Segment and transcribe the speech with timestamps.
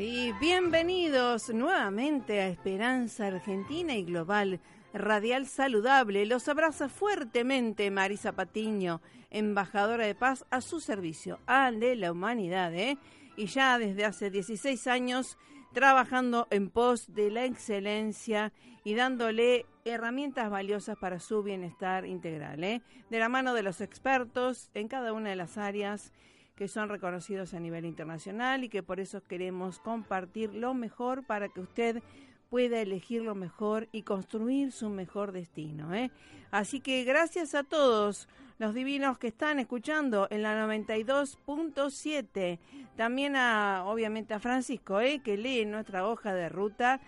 [0.00, 4.58] Sí, bienvenidos nuevamente a Esperanza Argentina y Global
[4.94, 6.24] Radial Saludable.
[6.24, 12.74] Los abraza fuertemente Marisa Patiño, embajadora de paz a su servicio, al de la humanidad,
[12.74, 12.96] ¿eh?
[13.36, 15.36] Y ya desde hace 16 años
[15.74, 22.80] trabajando en pos de la excelencia y dándole herramientas valiosas para su bienestar integral, ¿eh?
[23.10, 26.10] De la mano de los expertos en cada una de las áreas
[26.60, 31.48] que son reconocidos a nivel internacional y que por eso queremos compartir lo mejor para
[31.48, 32.02] que usted
[32.50, 35.94] pueda elegir lo mejor y construir su mejor destino.
[35.94, 36.10] ¿eh?
[36.50, 42.58] Así que gracias a todos los divinos que están escuchando en la 92.7.
[42.94, 45.22] También a, obviamente, a Francisco, ¿eh?
[45.24, 47.00] que lee nuestra hoja de ruta.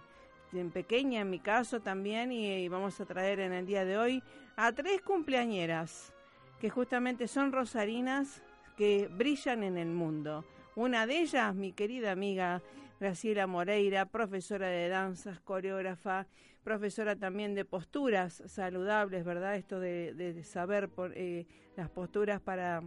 [0.53, 4.21] en pequeña en mi caso también y, vamos a traer en el día de hoy
[4.55, 6.13] a tres cumpleañeras
[6.59, 8.43] que justamente son rosarinas
[8.77, 10.45] que brillan en el mundo.
[10.75, 12.61] Una de ellas, mi querida amiga
[12.99, 16.27] Graciela Moreira, profesora de danzas, coreógrafa,
[16.63, 19.55] profesora también de posturas saludables, ¿verdad?
[19.55, 21.45] Esto de, saber por, eh,
[21.75, 22.83] las posturas para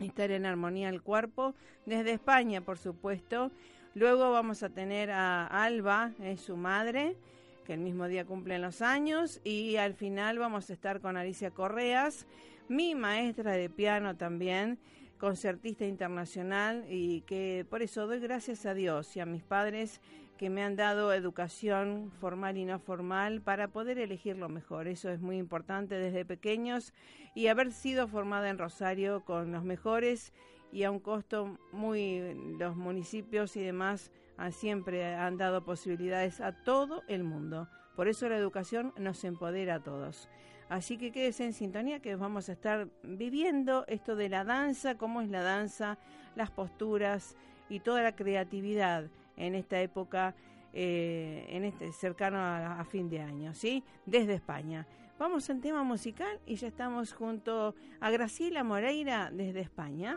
[0.00, 1.54] estar en armonía el cuerpo.
[1.86, 3.50] Desde España, por supuesto.
[3.94, 7.16] Luego vamos a tener a Alba, es su madre,
[7.64, 9.40] que el mismo día cumplen los años.
[9.44, 12.26] Y al final vamos a estar con Alicia Correas,
[12.68, 14.78] mi maestra de piano también
[15.18, 20.00] concertista internacional y que por eso doy gracias a Dios y a mis padres
[20.38, 24.86] que me han dado educación formal y no formal para poder elegir lo mejor.
[24.88, 26.94] Eso es muy importante desde pequeños
[27.34, 30.32] y haber sido formada en Rosario con los mejores
[30.72, 36.52] y a un costo muy los municipios y demás han, siempre han dado posibilidades a
[36.52, 37.68] todo el mundo.
[37.96, 40.28] Por eso la educación nos empodera a todos.
[40.68, 45.20] Así que quédese en sintonía que vamos a estar viviendo esto de la danza, cómo
[45.20, 45.98] es la danza,
[46.36, 47.36] las posturas
[47.68, 50.34] y toda la creatividad en esta época,
[50.72, 53.84] eh, en este cercano a, fin de año, ¿sí?
[54.04, 54.86] Desde España.
[55.18, 60.16] Vamos al tema musical y ya estamos junto a Graciela Moreira desde España.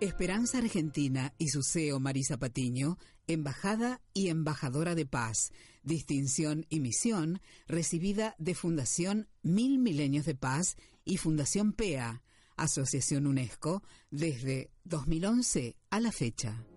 [0.00, 5.50] Esperanza Argentina y su CEO Marisa Patiño, embajada y embajadora de paz
[5.88, 12.22] distinción y misión recibida de Fundación Mil Milenios de Paz y Fundación PEA,
[12.58, 16.67] Asociación UNESCO, desde 2011 a la fecha.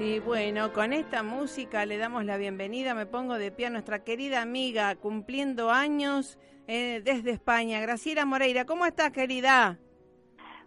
[0.00, 4.02] Sí, bueno, con esta música le damos la bienvenida, me pongo de pie a nuestra
[4.02, 6.38] querida amiga cumpliendo años
[6.68, 8.64] eh, desde España, Graciela Moreira.
[8.64, 9.78] ¿Cómo estás, querida?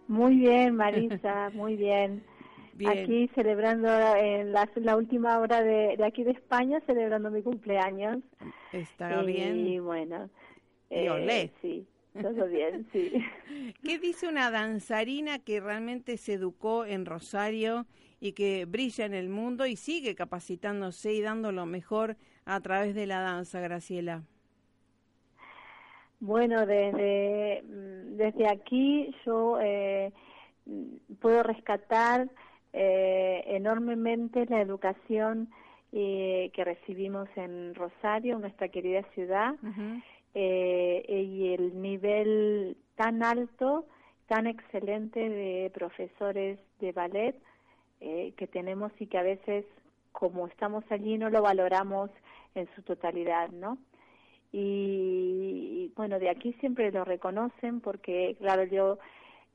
[0.06, 2.22] Muy bien, Marisa, muy bien.
[2.86, 8.18] Aquí celebrando en la, última hora de, aquí de España, celebrando mi cumpleaños.
[8.70, 9.66] Está bien.
[9.66, 10.30] Y bueno.
[10.90, 11.84] Eh, sí,
[12.22, 13.10] todo bien, sí.
[13.82, 17.84] ¿Qué dice una danzarina que realmente se educó en Rosario
[18.24, 22.16] y que brilla en el mundo y sigue capacitándose y dando lo mejor
[22.46, 24.22] a través de la danza, Graciela?
[26.20, 30.10] Bueno, desde, mm, desde aquí yo eh,
[31.20, 32.30] puedo rescatar
[32.72, 35.50] eh, enormemente la educación
[35.92, 39.54] eh, que recibimos en Rosario, nuestra querida ciudad,
[40.34, 43.86] y el nivel tan alto,
[44.26, 47.36] tan excelente de profesores de ballet
[48.36, 49.64] que tenemos y que a veces,
[50.12, 52.10] como estamos allí, no lo valoramos
[52.54, 53.78] en su totalidad, ¿no?
[54.56, 58.98] y, bueno, de aquí siempre lo reconocen porque, claro, yo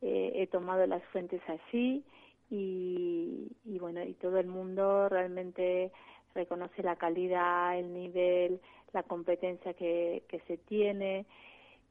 [0.02, 2.04] eh, he tomado las fuentes así
[2.50, 5.94] y, y bueno, y todo el mundo realmente
[6.36, 8.60] reconoce la calidad, el nivel,
[8.92, 11.26] la competencia que, que se tiene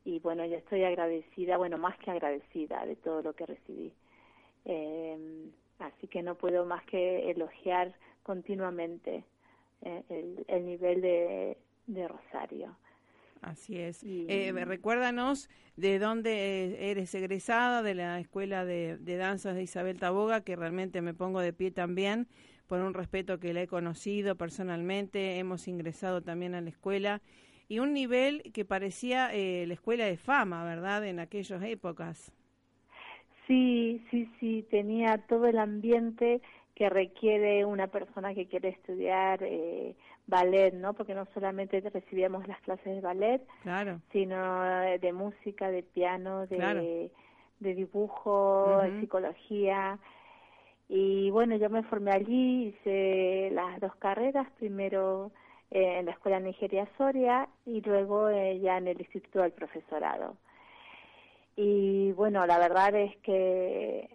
[0.05, 3.91] y bueno, yo estoy agradecida, bueno, más que agradecida de todo lo que recibí.
[4.67, 9.25] Eh, así que no puedo más que elogiar continuamente
[9.83, 12.77] eh, el, el nivel de, de Rosario.
[13.41, 14.03] Así es.
[14.05, 20.57] Eh, recuérdanos de dónde eres egresada, de la Escuela de, Danzas de Isabel Taboga, que
[20.57, 22.29] realmente me pongo de pie también
[22.67, 27.23] por un respeto que la he conocido personalmente, hemos ingresado también a la escuela
[27.69, 31.07] y un nivel que parecía eh, la escuela de fama, ¿verdad?
[31.07, 32.33] En aquellas épocas.
[33.49, 36.41] Sí, sí, sí, tenía todo el ambiente
[36.77, 39.97] que requiere una persona que quiere estudiar eh,
[40.29, 40.93] ballet, ¿no?
[40.95, 44.01] Porque no solamente recibíamos las clases de ballet, claro.
[44.13, 44.63] sino
[45.01, 47.11] de música, de piano, de,
[47.59, 49.99] de dibujo, de psicología.
[50.89, 55.33] Y bueno, yo me formé allí, hice las dos carreras, primero
[55.71, 60.37] eh, en la Escuela Nigeria Soria y luego eh, ya en el Instituto del Profesorado.
[61.61, 64.09] Y bueno, la verdad es que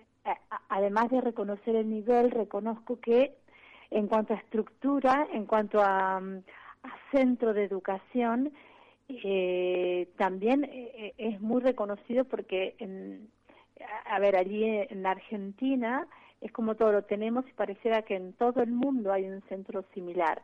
[0.70, 3.34] además de reconocer el nivel, reconozco que
[3.92, 6.42] en cuanto a estructura, en cuanto a, mm,
[7.12, 8.54] centro de educación,
[9.10, 13.30] eh, también eh, es muy reconocido porque, en,
[14.06, 16.08] a ver, allí en Argentina
[16.40, 19.84] es como todo lo tenemos y pareciera que en todo el mundo hay un centro
[19.94, 20.42] similar.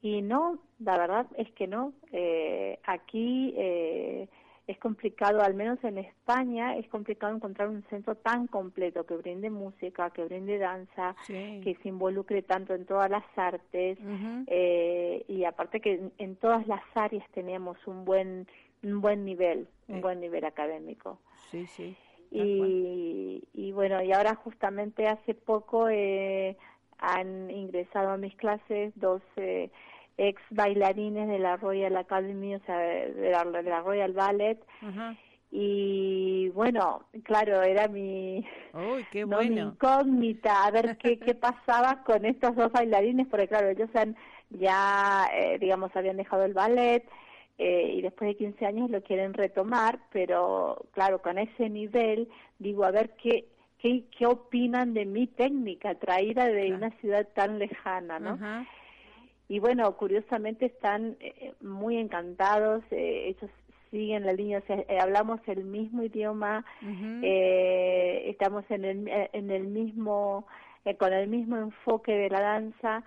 [0.00, 1.92] Y no, la verdad es que no.
[2.12, 4.28] Eh, aquí eh,
[4.66, 9.50] es complicado, al menos en España, es complicado encontrar un centro tan completo que brinde
[9.50, 13.98] música, que brinde danza, que se involucre tanto en todas las artes
[14.46, 18.46] eh, y aparte que en, todas las áreas tenemos un buen
[18.84, 21.18] un buen nivel, un buen nivel académico.
[21.50, 21.96] Sí, sí.
[22.30, 26.56] Y, y, bueno, y ahora justamente hace poco eh,
[26.98, 29.70] han ingresado a mis clases dos eh,
[30.16, 34.58] ex bailarines de la Royal Academy, o sea, de la, Royal Ballet.
[35.50, 38.42] Y bueno, claro, era mi,
[39.10, 44.16] qué incógnita, a ver qué, qué pasaba con estos dos bailarines, porque claro, ellos han,
[44.48, 47.04] ya, eh, digamos, habían dejado el ballet
[47.58, 52.28] eh, y después de 15 años lo quieren retomar, pero claro, con ese nivel,
[52.58, 53.46] digo, a ver qué,
[53.78, 58.38] qué, qué opinan de mi técnica traída de una ciudad tan lejana, ¿no?
[59.48, 63.50] Y bueno, curiosamente están eh, muy encantados, eh, ellos
[63.90, 66.64] siguen la línea, o sea, eh, hablamos el mismo idioma,
[67.22, 70.46] eh, estamos en el, en el mismo,
[70.98, 73.04] con el mismo enfoque de la danza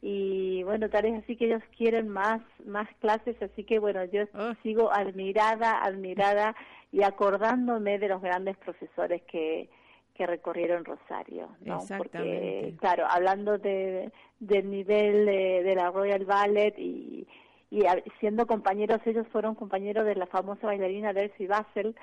[0.00, 4.24] y bueno, tal es así que ellos quieren más, más clases, así que bueno, yo
[4.34, 4.54] oh.
[4.62, 6.54] sigo admirada, admirada
[6.92, 9.68] y acordándome de los grandes profesores que,
[10.14, 11.80] que recorrieron Rosario, ¿no?
[11.98, 17.26] Porque, claro, hablando de, del nivel de, la Royal Ballet y,
[17.70, 17.82] y
[18.20, 21.96] siendo compañeros, ellos fueron compañeros de la famosa bailarina Delcy Basel,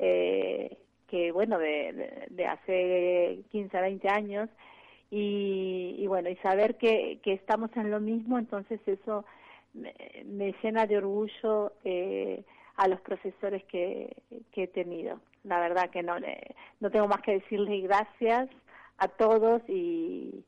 [0.00, 4.48] eh, que bueno, de, de, hace 15 a 20 años,
[5.10, 9.26] y, y bueno, y saber que, que estamos en lo mismo, entonces eso
[9.74, 9.92] me,
[10.24, 12.42] me llena de orgullo eh,
[12.76, 14.16] a los profesores que,
[14.52, 16.16] que he tenido la verdad que no,
[16.80, 18.48] no tengo más que decirles gracias
[18.98, 20.44] a todos y,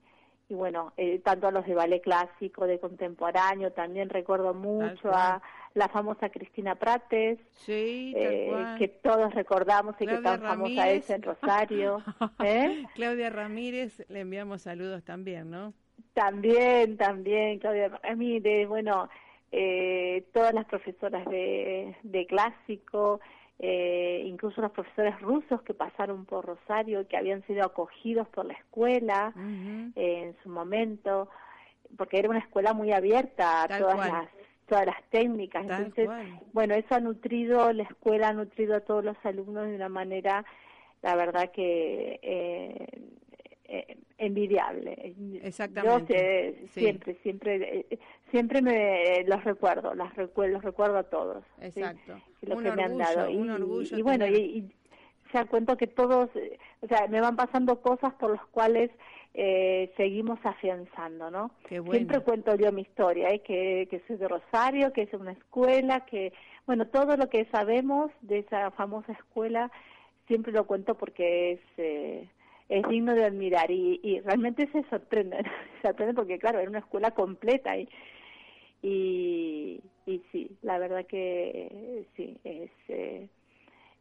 [0.48, 5.40] y bueno, eh, tanto a los de ballet clásico, de contemporáneo, también recuerdo mucho a
[5.74, 12.02] la famosa Cristina Prates, eh, que todos recordamos y que tan famosa es en Rosario.
[12.44, 12.84] ¿eh?
[12.94, 15.72] Claudia Ramírez, le enviamos saludos también, ¿no?
[16.12, 17.98] También, también, Claudia.
[18.02, 19.08] A mí, de, bueno,
[19.50, 23.20] eh, todas las profesoras de, de clásico,
[23.58, 28.54] eh, incluso los profesores rusos que pasaron por Rosario, que habían sido acogidos por la
[28.54, 29.32] escuela
[29.94, 31.28] eh, en su momento,
[31.96, 34.28] porque era una escuela muy abierta a todas las
[34.72, 35.64] todas las técnicas.
[35.64, 36.08] Entonces,
[36.54, 40.46] bueno, eso ha nutrido, la escuela ha nutrido a todos los alumnos de una manera,
[41.02, 42.86] la verdad que eh,
[43.74, 45.14] eh, envidiable.
[45.42, 46.56] Exactamente.
[46.60, 47.98] Yo siempre, siempre, eh,
[48.30, 51.42] siempre me los recuerdo, las recuerdo, los recuerdo a todos.
[51.58, 52.20] Exacto.
[52.42, 53.30] Lo que me han dado.
[53.30, 54.70] Y, y, bueno, y,
[55.30, 56.28] se da cuenta que todos,
[56.82, 58.90] o sea, me van pasando cosas por las cuales
[59.32, 61.52] eh, seguimos afianzando, ¿no?
[61.66, 63.38] Siempre cuento yo mi historia, ¿eh?
[63.40, 66.34] que, que soy de Rosario, que es una escuela, que,
[66.66, 69.72] bueno, todo lo que sabemos de esa famosa escuela,
[70.26, 71.60] siempre lo cuento porque es...
[71.78, 72.28] Eh,
[72.72, 75.36] es digno de admirar y, y realmente se sorprende,
[75.82, 77.86] se sorprende porque claro, era una escuela completa y,
[78.82, 83.28] y, y sí, la verdad que sí, es, eh,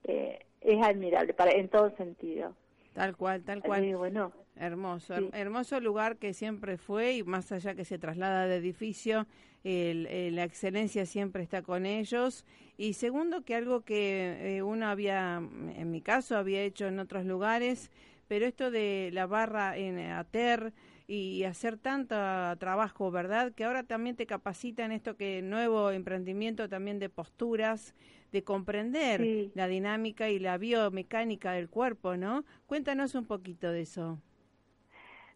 [0.05, 2.55] eh, es admirable para, en todo sentido.
[2.93, 3.95] Tal cual, tal cual.
[3.95, 9.27] bueno, hermoso, hermoso lugar que siempre fue y más allá que se traslada de edificio,
[9.63, 12.45] el, la excelencia siempre está con ellos.
[12.77, 17.25] Y segundo, que algo que eh, uno había, en mi caso, había hecho en otros
[17.25, 17.91] lugares,
[18.31, 20.71] pero esto de la barra en ATER
[21.05, 22.15] y hacer tanto
[22.59, 23.51] trabajo, ¿verdad?
[23.51, 27.93] Que ahora también te capacita en esto que nuevo emprendimiento también de posturas,
[28.31, 32.45] de comprender la dinámica y la biomecánica del cuerpo, ¿no?
[32.67, 34.17] Cuéntanos un poquito de eso.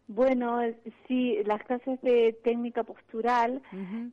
[0.08, 0.62] Bueno,
[1.06, 3.60] sí, las clases de técnica postural,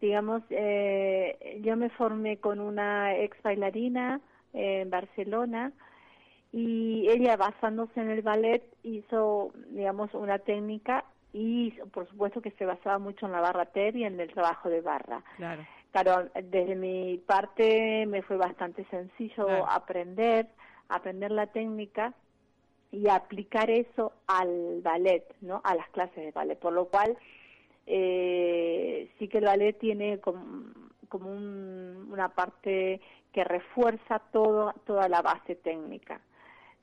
[0.02, 4.20] digamos, eh, yo me formé con una ex bailarina
[4.52, 5.72] en Barcelona,
[6.54, 12.66] y ella basándose en el ballet hizo, digamos, una técnica y por supuesto que se
[12.66, 15.24] basaba mucho en la barra TER y en el trabajo de barra.
[15.36, 15.66] Claro.
[15.92, 20.48] Claro, desde mi parte me fue bastante sencillo aprender,
[20.90, 22.14] aprender la técnica
[22.92, 25.60] y aplicar eso al ballet, ¿no?
[25.64, 27.18] A las clases de ballet, por lo cual
[27.88, 30.66] eh, sí que el ballet tiene como,
[31.10, 36.22] como una parte que refuerza todo, toda la base técnica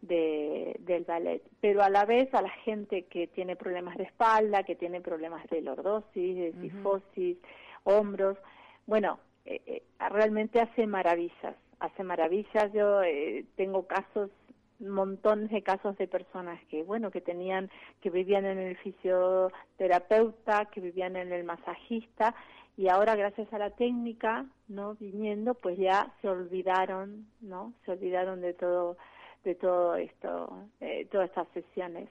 [0.02, 4.62] de, del ballet, pero a la vez a la gente que tiene problemas de espalda,
[4.62, 7.37] que tiene problemas de lordosis, de sifosis,
[7.85, 8.38] hombros,
[8.87, 12.73] bueno, eh, eh, realmente hace maravillas, hace maravillas.
[12.73, 14.30] Yo eh, tengo casos,
[14.78, 20.80] montones de casos de personas que, bueno, que tenían, que vivían en el fisioterapeuta, que
[20.80, 22.35] vivían en el masajista
[22.76, 24.95] y ahora gracias a la técnica, ¿no?
[24.95, 27.75] Viniendo, pues ya se olvidaron, ¿no?
[27.85, 28.97] Se olvidaron de todo
[29.45, 32.09] de todo esto, eh, todas estas sesiones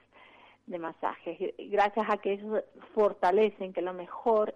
[0.66, 1.54] de masajes.
[1.58, 2.62] Gracias a que ellos
[2.94, 4.54] fortalecen, que lo mejor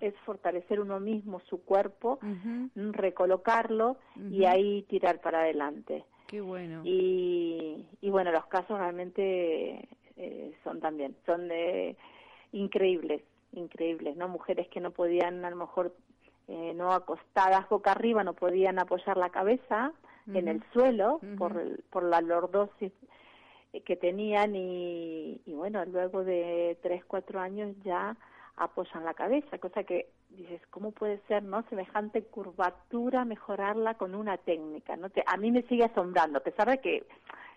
[0.00, 3.96] es fortalecer uno mismo su cuerpo, mm, recolocarlo
[4.30, 6.04] y ahí tirar para adelante.
[6.26, 6.82] Qué bueno.
[6.84, 11.96] Y, y bueno, los casos realmente eh, son también, son de,
[12.52, 14.28] increíbles, increíbles, ¿no?
[14.28, 15.94] Mujeres que no podían a lo mejor
[16.48, 19.92] eh, no acostadas boca arriba, no podían apoyar la cabeza,
[20.32, 22.92] en el suelo por, por la lordosis
[23.84, 28.16] que tenían y, y, bueno, luego de tres, cuatro años ya
[28.56, 31.64] apoyan la cabeza, cosa que dices, ¿cómo puede ser, no?
[31.68, 35.08] Semejante curvatura, mejorarla con una técnica, ¿no?
[35.26, 37.06] a mí me sigue asombrando, a pesar de que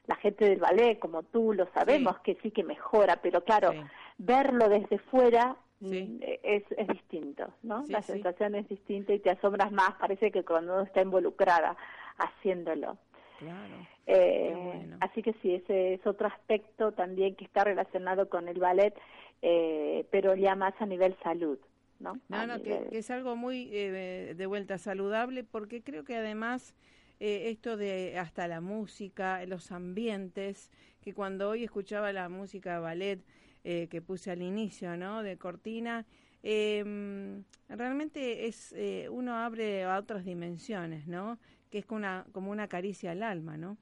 [0.08, 3.74] la gente del ballet, como tú, lo sabemos que sí que mejora, pero claro,
[4.18, 7.84] verlo desde fuera mm, es, es distinto, ¿no?
[7.90, 11.76] la sensación es distinta y te asombras más, parece que cuando uno está involucrada
[12.18, 12.98] haciéndolo.
[13.40, 13.88] Claro.
[14.08, 18.96] Eh, así que sí, ese es otro aspecto también que está relacionado con el ballet,
[19.42, 21.60] eh, pero ya más a nivel salud.
[22.00, 26.76] No, no, que, es algo muy eh, de vuelta saludable porque creo que además
[27.20, 30.70] esto de hasta la música, los ambientes,
[31.02, 33.20] que cuando hoy escuchaba la música ballet
[33.64, 35.24] que puse al inicio, ¿no?
[35.24, 36.06] De Cortina,
[36.44, 38.76] em, realmente es
[39.10, 41.40] uno abre a otras dimensiones, ¿no?
[41.70, 43.78] Que es como una, como una caricia al alma, ¿no?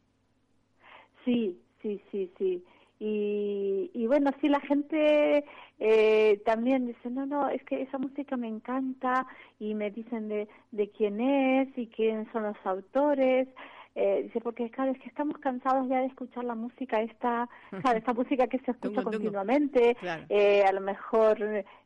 [1.24, 2.64] Sí, sí, sí, sí.
[3.00, 5.44] Y, y bueno, sí, la gente
[5.80, 9.28] eh, también dice, no, no, es que esa música me encanta
[9.60, 13.48] y me dicen de, de quién es y quiénes son los autores.
[13.96, 17.50] Eh, dice, porque claro, es que estamos cansados ya de escuchar la música esta,
[17.82, 19.96] claro, esta música que se escucha continuamente,
[20.30, 21.38] eh, a lo mejor,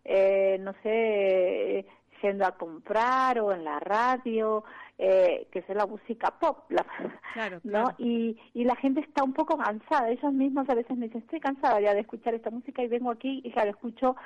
[0.06, 1.86] eh, no sé,
[2.24, 4.63] yendo a comprar o en la radio,
[5.01, 6.70] eh, que es la música pop,
[7.63, 7.86] ¿no?
[7.98, 11.39] Y, y la gente está un poco cansada, ellos mismos a veces me dicen, estoy
[11.39, 14.18] cansada ya de escuchar esta música y vengo aquí y la escucho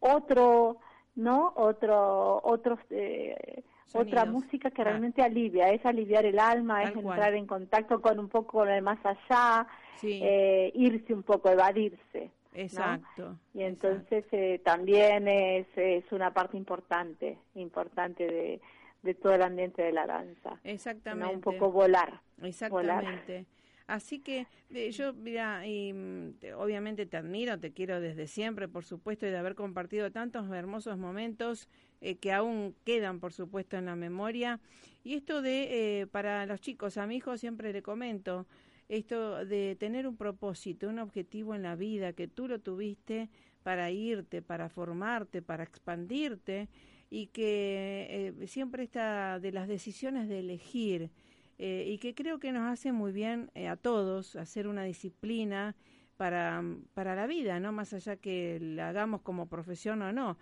[0.00, 0.78] otro,
[1.16, 1.52] ¿no?
[1.54, 7.46] Otro, otros, eh, otra música que realmente alivia, es aliviar el alma, es entrar en
[7.46, 9.66] contacto con un poco con el más allá,
[10.02, 12.30] eh, irse un poco, evadirse.
[12.54, 13.36] Exacto.
[13.52, 18.60] Y entonces eh, también es, es una parte importante, importante de,
[19.06, 20.60] de todo el ambiente de la danza.
[20.64, 21.34] Exactamente.
[21.34, 22.20] Un poco volar.
[22.42, 23.46] Exactamente.
[23.86, 24.46] Así que
[24.90, 29.36] yo, mira, y, mm, obviamente te admiro, te quiero desde siempre, por supuesto, y de
[29.36, 31.68] haber compartido tantos hermosos momentos
[32.00, 34.58] eh, que aún quedan, por supuesto, en la memoria.
[35.04, 38.46] Y esto de, eh, para los chicos, a mi hijo siempre le comento,
[38.88, 43.28] esto de tener un propósito, un objetivo en la vida, que tú lo tuviste
[43.62, 46.68] para irte, para formarte, para expandirte,
[47.10, 51.10] y que eh, siempre está de las decisiones de elegir,
[51.58, 55.74] eh, y que creo que nos hace muy bien eh, a todos hacer una disciplina
[56.16, 56.62] para,
[56.94, 57.72] para la vida, ¿no?
[57.72, 60.36] Más allá que la hagamos como profesión o no.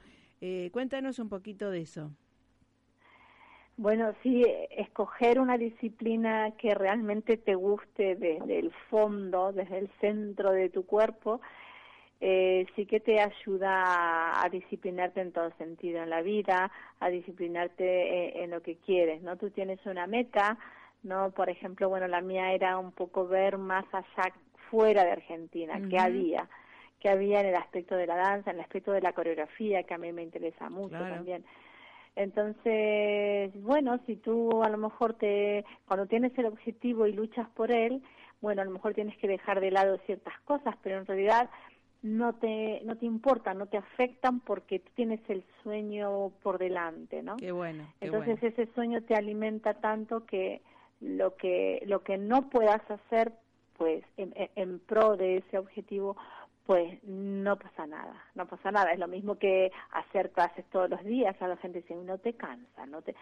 [0.73, 2.11] Cuéntanos un poquito de eso.
[3.77, 10.53] Bueno, sí, escoger una disciplina que realmente te guste desde el fondo, desde el centro
[10.53, 11.41] de tu cuerpo,
[12.27, 18.43] eh, sí que te ayuda a, disciplinarte en todo sentido en la vida, a disciplinarte
[18.43, 19.37] en, lo que quieres, ¿no?
[19.37, 20.57] Tú tienes una meta,
[21.03, 21.33] ¿no?
[21.33, 24.33] Por ejemplo, bueno, la mía era un poco ver más allá
[24.71, 26.49] fuera de Argentina, qué había,
[26.99, 29.93] qué había en el aspecto de la danza, en el aspecto de la coreografía, que
[29.93, 31.45] a mí me interesa mucho también.
[32.17, 37.71] Entonces, bueno, si tú a lo mejor te, cuando tienes el objetivo y luchas por
[37.71, 38.03] él,
[38.41, 41.51] bueno, a lo mejor tienes que dejar de lado ciertas cosas, pero en realidad
[42.05, 47.23] no te, no te importan, no te afectan porque tú tienes el sueño por delante,
[47.23, 47.37] ¿no?
[47.37, 47.89] Qué bueno.
[47.99, 50.61] Entonces ese sueño te alimenta tanto que
[51.01, 53.33] lo que lo que no puedas hacer
[53.79, 56.15] pues en, pro de ese objetivo
[56.67, 58.93] pues no pasa nada, no pasa nada.
[58.93, 61.41] Es lo mismo que hacer clases todos los días.
[61.43, 63.15] A la gente dice, no te cansa, no te...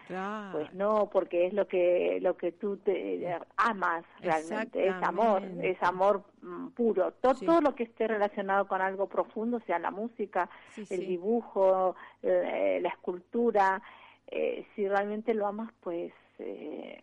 [0.53, 5.81] Pues no, porque es lo que lo que tú te amas realmente, es amor, es
[5.83, 7.11] amor mm, puro.
[7.19, 10.49] Todo, todo lo que esté relacionado con algo profundo, sea la música,
[10.89, 13.81] el dibujo, eh, la escultura,
[14.27, 16.13] eh, si realmente lo amas, pues...
[16.39, 17.01] Eh,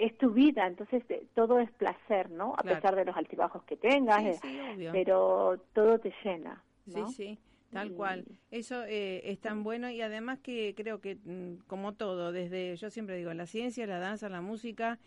[0.00, 2.54] es tu vida, entonces eh, todo es placer, ¿no?
[2.56, 6.62] A pesar de los altibajos que tengas, eh, pero todo te llena.
[6.86, 7.08] ¿no?
[7.08, 7.38] Sí, sí,
[7.70, 8.24] tal cual.
[8.50, 12.88] Eso eh, es tan bueno y además que creo que mm, como todo, desde, yo
[12.90, 14.98] siempre digo, la ciencia, la danza, la música,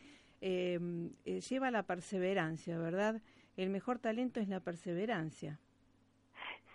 [0.41, 3.21] em, lleva la perseverancia, ¿verdad?
[3.57, 5.59] El mejor talento es la perseverancia.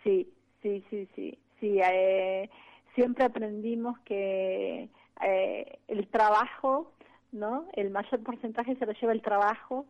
[0.02, 0.28] Sí,
[0.62, 1.38] sí, sí, sí.
[1.60, 1.78] sí
[2.94, 4.88] siempre aprendimos que
[5.88, 6.92] el trabajo
[7.32, 7.66] ¿no?
[7.72, 9.84] El mayor porcentaje se lo lleva el trabajo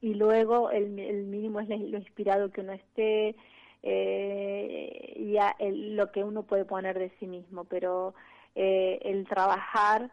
[0.00, 3.34] y luego el, mínimo es lo inspirado que uno esté
[3.82, 8.14] eh, y lo que uno puede poner de sí mismo, pero
[8.54, 10.10] eh, el trabajar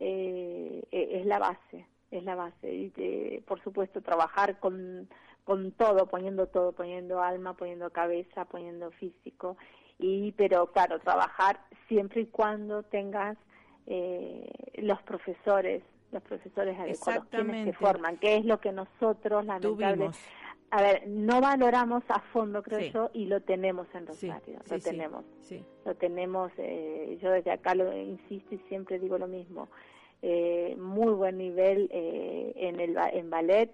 [0.00, 2.72] eh, e, es la base, es la base.
[2.72, 5.08] Y por supuesto trabajar con,
[5.44, 9.56] con todo, poniendo todo, poniendo alma, poniendo cabeza, poniendo físico,
[9.98, 13.36] y pero claro, trabajar siempre y cuando tengas
[13.86, 20.18] eh, los profesores, los profesores adecuados, quienes se forman, que es lo que nosotros, lamentablemente,
[20.70, 25.24] a ver, no valoramos a fondo, creo yo, y lo tenemos en Rosario, lo tenemos,
[25.84, 29.68] lo tenemos, eh, yo desde acá lo insisto y siempre digo lo mismo,
[30.20, 33.70] eh, muy buen nivel eh, en el en ballet,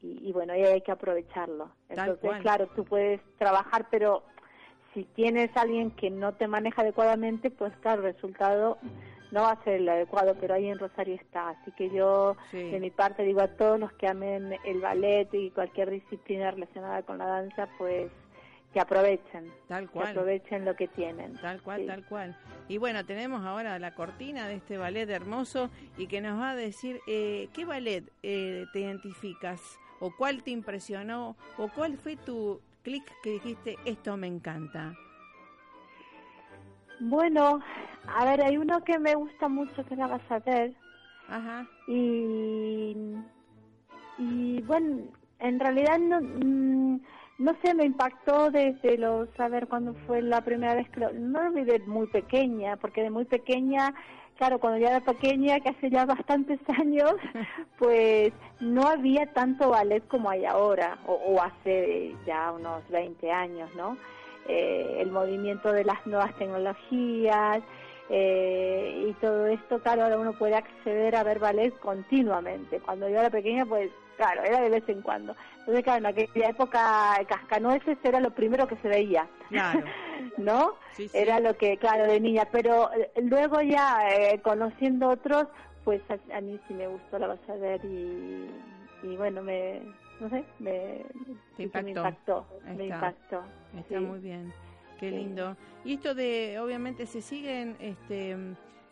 [0.00, 1.72] y, y, bueno, ahí hay que aprovecharlo.
[1.88, 4.22] Entonces, claro, tú puedes trabajar, pero
[4.94, 8.78] si tienes alguien que no te maneja adecuadamente, pues claro, el resultado
[9.30, 11.50] no va a ser el adecuado, pero ahí en Rosario está.
[11.50, 15.50] Así que yo, de mi parte, digo a todos los que amen el ballet y
[15.50, 18.10] cualquier disciplina relacionada con la danza, pues
[18.72, 20.04] que aprovechen, tal cual.
[20.04, 21.34] que aprovechen lo que tienen.
[21.36, 22.36] Tal cual, tal cual.
[22.68, 26.56] Y bueno, tenemos ahora la cortina de este ballet hermoso y que nos va a
[26.56, 32.60] decir eh, qué ballet eh, te identificas o cuál te impresionó o cuál fue tu
[32.82, 34.94] clic que dijiste, esto me encanta?
[37.00, 37.60] Bueno,
[38.06, 40.74] a ver, hay uno que me gusta mucho que la vas a ver.
[41.28, 41.66] Ajá.
[41.86, 42.96] Y,
[44.18, 45.02] y bueno,
[45.38, 47.00] en realidad no, mm,
[47.38, 51.12] no sé, me impactó desde los, a ver, cuando fue la primera vez que lo,
[51.12, 53.94] no lo vi de muy pequeña, porque de muy pequeña
[54.38, 57.12] claro, cuando ya era pequeña, que hace ya bastantes años,
[57.78, 63.98] pues no había tanto ballet como hay ahora, o, hace ya unos 20 años, ¿no?
[64.48, 67.62] Eh, el movimiento de las nuevas tecnologías
[68.10, 72.80] eh, y todo esto, claro, ahora uno puede acceder a ver ballet continuamente.
[72.80, 75.34] Cuando yo era pequeña, pues claro, era de vez en cuando.
[75.60, 79.26] Entonces, claro, en aquella época cascanueces era lo primero que se veía.
[79.48, 79.84] Claro.
[80.38, 80.74] ¿No?
[80.96, 81.16] Sí, sí.
[81.16, 82.48] Era lo que, claro, de niña.
[82.50, 85.46] Pero eh, luego ya, eh, conociendo otros,
[85.84, 88.50] pues a, a mí sí me gustó, la vas a ver, y,
[89.02, 89.80] y bueno, me,
[90.20, 91.04] no sé, me,
[91.56, 91.88] que me impactó.
[91.90, 92.46] impactó.
[92.66, 92.96] Ahí Me está.
[92.96, 93.42] impactó.
[93.78, 94.04] Está sí.
[94.04, 94.52] muy bien,
[94.98, 95.16] qué Sí.
[95.16, 95.56] lindo.
[95.84, 98.36] Y esto de, obviamente, se siguen este,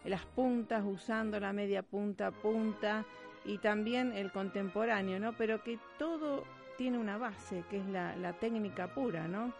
[0.04, 3.04] las puntas usando la media punta, punta
[3.44, 5.32] y también el contemporáneo, ¿no?
[5.34, 6.44] Pero que todo
[6.78, 9.52] tiene una base, que es la, la técnica pura, ¿no?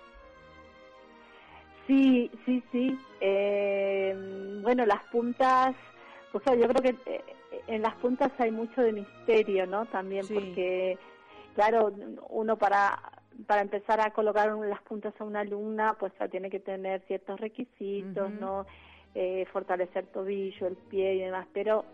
[1.87, 2.99] Sí, sí, sí.
[3.21, 5.75] Eh, bueno, las puntas,
[6.33, 7.25] pues claro, yo creo que eh,
[7.69, 9.87] en las puntas hay mucho de misterio, ¿no?
[9.87, 10.35] También Sí.
[10.35, 10.99] porque,
[11.55, 11.93] claro,
[12.29, 13.01] uno para
[13.47, 17.01] para empezar a colocar un- las puntas a una alumna, pues ya tiene que tener
[17.07, 18.33] ciertos requisitos.
[18.33, 18.67] ¿no?
[19.15, 21.85] Eh, fortalecer tobillo, el pie y demás, pero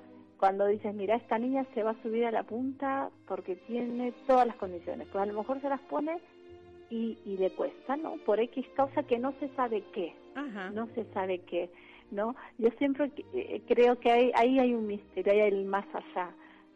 [0.41, 4.45] cuando dices, mira, esta niña se va a subir a la punta porque tiene todas
[4.45, 6.19] las condiciones, pues a lo mejor se las pone
[6.91, 8.17] y, y le cuesta, ¿no?
[8.27, 10.71] Por X causa que no se sabe qué, Ajá.
[10.71, 11.71] no se sabe qué,
[12.11, 12.35] ¿no?
[12.59, 16.35] Yo siempre eh, creo que hay, ahí hay un misterio, hay el más allá,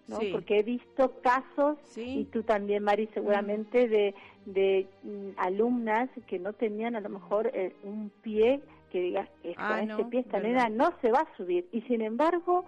[0.08, 0.18] ¿no?
[0.20, 0.30] Sí.
[0.32, 4.14] Porque he visto casos, y tú también, Mari, seguramente, de,
[4.44, 9.56] de mm, alumnas que no tenían a lo mejor eh, un pie que digas, "Es-
[9.58, 11.66] Ah, con no, este pie esta nena no se va a subir.
[11.72, 12.64] Y sin embargo,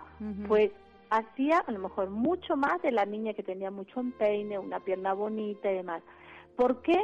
[0.49, 0.73] pues
[1.11, 5.13] hacía a lo mejor mucho más de la niña que tenía mucho empeine, una pierna
[5.15, 6.03] bonita y demás.
[6.57, 7.01] ¿Por qué?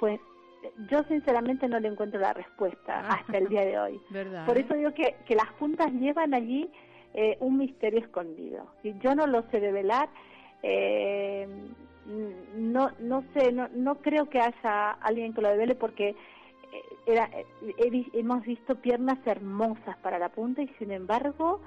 [0.00, 0.20] Pues
[0.90, 3.20] yo sinceramente no le encuentro la respuesta Ah.
[3.20, 4.00] hasta el día de hoy.
[4.10, 4.44] ¿verdad?
[4.46, 6.68] Por eso digo que, que las puntas llevan allí
[7.16, 8.66] eh, un misterio escondido.
[8.84, 10.08] Y yo no lo sé develar.
[10.62, 11.48] Eh,
[12.56, 16.16] no, no sé, no, no creo que haya alguien que lo devele porque eh,
[17.06, 21.60] era, eh, hemos visto piernas hermosas para la punta y sin embargo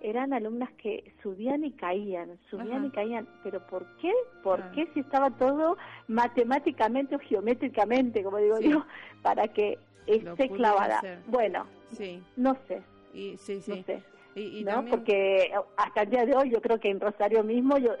[0.00, 2.86] eran alumnas que subían y caían, subían Ajá.
[2.86, 3.28] y caían.
[3.44, 4.12] ¿Pero por qué?
[4.42, 5.76] ¿Por qué si estaba todo
[6.08, 8.70] matemáticamente o geométricamente, como digo Sí.
[8.70, 8.84] yo,
[9.22, 10.98] para que esté clavada?
[10.98, 11.18] hacer.
[11.26, 12.82] Bueno, Sí, no sé,
[13.14, 13.70] y, sí, sí.
[13.70, 14.02] no sé,
[14.38, 14.70] Y, y ¿no?
[14.72, 17.92] también- Porque hasta el día de hoy yo creo que en Rosario mismo yo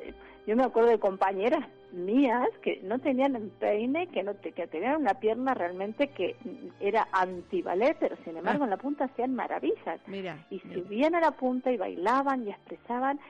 [0.46, 4.96] yo me acuerdo de compañeras mías que no tenían empeine, que no te- que tenían
[5.02, 6.36] una pierna realmente que
[6.80, 8.66] era antiballet, pero sin embargo Ah.
[8.66, 10.80] en la punta hacían maravillas Mira, y mira.
[10.80, 13.20] subían a la punta y bailaban y expresaban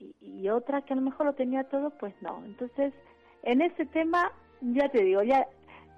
[0.00, 2.92] y, y otra que a lo mejor lo tenía todo pues no entonces
[3.44, 5.46] en ese tema ya te digo ya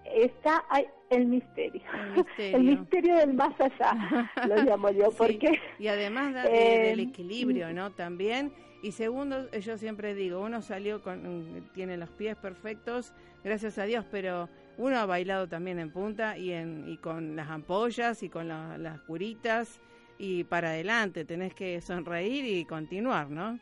[0.04, 2.56] está hay el misterio El misterio.
[2.56, 6.88] el misterio del más allá lo llamo yo Sí, porque Y además da- de- Eh,
[6.90, 7.92] del equilibrio, ¿no?
[7.92, 8.52] También.
[8.82, 11.22] Y segundo, eh, yo siempre digo, uno salió con,
[11.58, 16.36] mm, tiene los pies perfectos, gracias a Dios, pero uno ha bailado también en punta
[16.36, 19.80] y, en, y con las ampollas y con la- las curitas
[20.18, 23.58] y para adelante, tenés que sonreír y continuar, ¿no?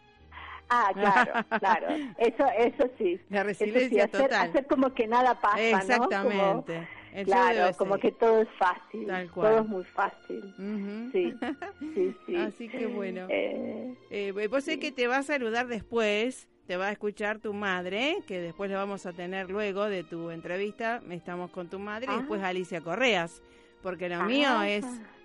[0.70, 4.48] ah claro claro eso eso sí La Eso sí, resiliencia hacer, total.
[4.48, 6.08] hacer como que nada pasa ¿no?
[6.08, 6.64] Como-
[7.24, 10.54] Claro como que todo es fácil todo es muy fácil
[11.12, 11.32] sí
[11.94, 13.26] sí sí Así que bueno.
[13.30, 17.52] Eh, Eh, vos sé que te va a saludar después, te va a escuchar tu
[17.52, 21.00] madre, que después la vamos a tener luego de tu entrevista.
[21.10, 22.18] Estamos con tu madre y Ah.
[22.18, 23.42] después Alicia Correas,
[23.82, 24.68] porque lo mío Ah.
[24.68, 24.84] es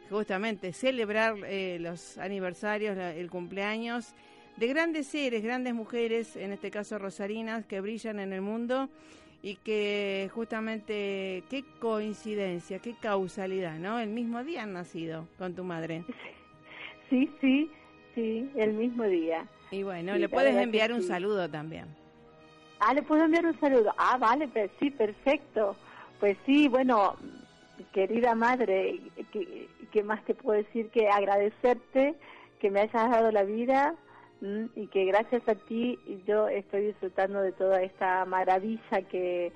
[0.09, 4.13] justamente celebrar eh, los aniversarios, la- el cumpleaños
[4.57, 8.89] de grandes seres, grandes mujeres, en este caso rosarinas, que brillan en el mundo
[9.41, 13.99] y que justamente, qué coincidencia, qué causalidad, ¿no?
[13.99, 16.03] El mismo día han nacido con tu madre.
[17.09, 17.71] Sí, sí,
[18.13, 19.43] sí, el mismo día.
[19.71, 21.07] Y bueno, Sí, le puedes enviar un sí.
[21.07, 21.87] saludo también.
[22.79, 23.91] Ah, le puedo enviar un saludo.
[23.97, 25.75] Ah, vale, pues sí, perfecto.
[26.19, 27.15] Pues sí, bueno,
[27.93, 28.99] querida madre,
[29.31, 32.13] ¿qué, qué más te puedo decir que agradecerte
[32.59, 33.95] que me hayas dado la vida
[34.75, 39.51] y que gracias a ti yo estoy disfrutando de toda esta maravilla que,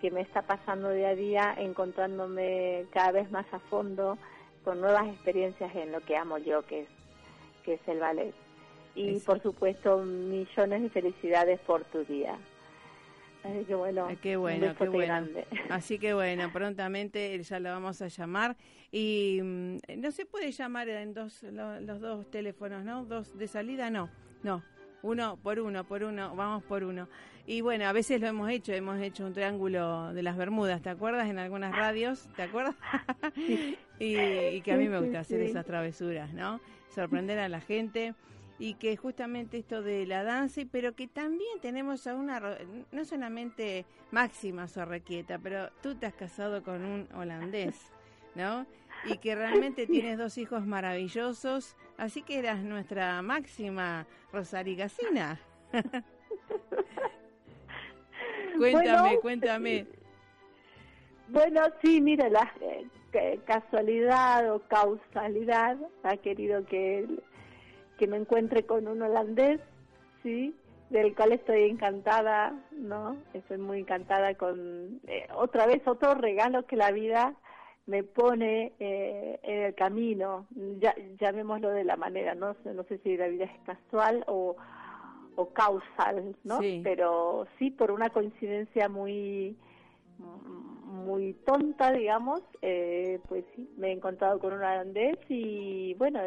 [0.00, 4.18] que me está pasando día a día, encontrándome cada vez más a fondo
[4.62, 6.88] con nuevas experiencias en lo que amo yo, que es,
[7.64, 8.34] que es el ballet.
[8.94, 9.26] Y Eso.
[9.26, 12.36] por supuesto, millones de felicidades por tu día.
[13.44, 14.10] Ay, qué bueno.
[14.10, 15.04] Eh, qué bueno, qué besote bueno.
[15.06, 15.46] grande.
[15.70, 18.56] Así que bueno, prontamente ya la vamos a llamar.
[18.90, 23.04] Y mm, no se puede llamar en dos, lo- los dos teléfonos, ¿no?
[23.04, 24.08] Dos de salida, no.
[24.46, 24.62] No,
[25.02, 27.08] uno por uno, por uno, vamos por uno.
[27.48, 30.88] Y bueno, a veces lo hemos hecho, hemos hecho un triángulo de las Bermudas, ¿te
[30.88, 31.28] acuerdas?
[31.28, 32.76] En algunas radios, ¿te acuerdas?
[33.98, 36.60] y, y que a mí me gusta hacer esas travesuras, ¿no?
[36.94, 38.14] Sorprender a la gente
[38.60, 42.40] y que justamente esto de la danza, y- pero que también tenemos a una,
[42.92, 47.74] no solamente Máxima Sorrequieta, pero tú te has casado con un holandés,
[48.36, 48.64] ¿no?
[49.04, 55.40] Y que realmente tienes dos hijos maravillosos, así que eras nuestra máxima Rosarigacina.
[58.58, 59.86] cuéntame, cuéntame.
[61.28, 67.06] Bueno, sí, mira, la eh, casualidad o causalidad ha querido que,
[67.98, 69.60] que me encuentre con un holandés,
[70.22, 70.54] sí,
[70.90, 73.16] del cual estoy encantada, ¿no?
[73.34, 77.34] Estoy muy encantada con eh, otra vez otro regalo que la vida
[77.86, 80.46] me pone eh, en el camino,
[80.80, 84.56] ya, llamémoslo de la manera, no, no sé si la vida es casual o,
[85.36, 86.58] o causal, ¿no?
[86.82, 89.56] Pero sí por una coincidencia muy
[90.18, 96.20] muy tonta, digamos, eh, pues sí, me he encontrado con un holandés y bueno,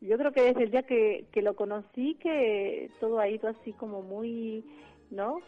[0.00, 3.72] yo creo que desde el día que, que lo conocí que todo ha ido así
[3.72, 4.64] como muy,
[5.10, 5.40] ¿no?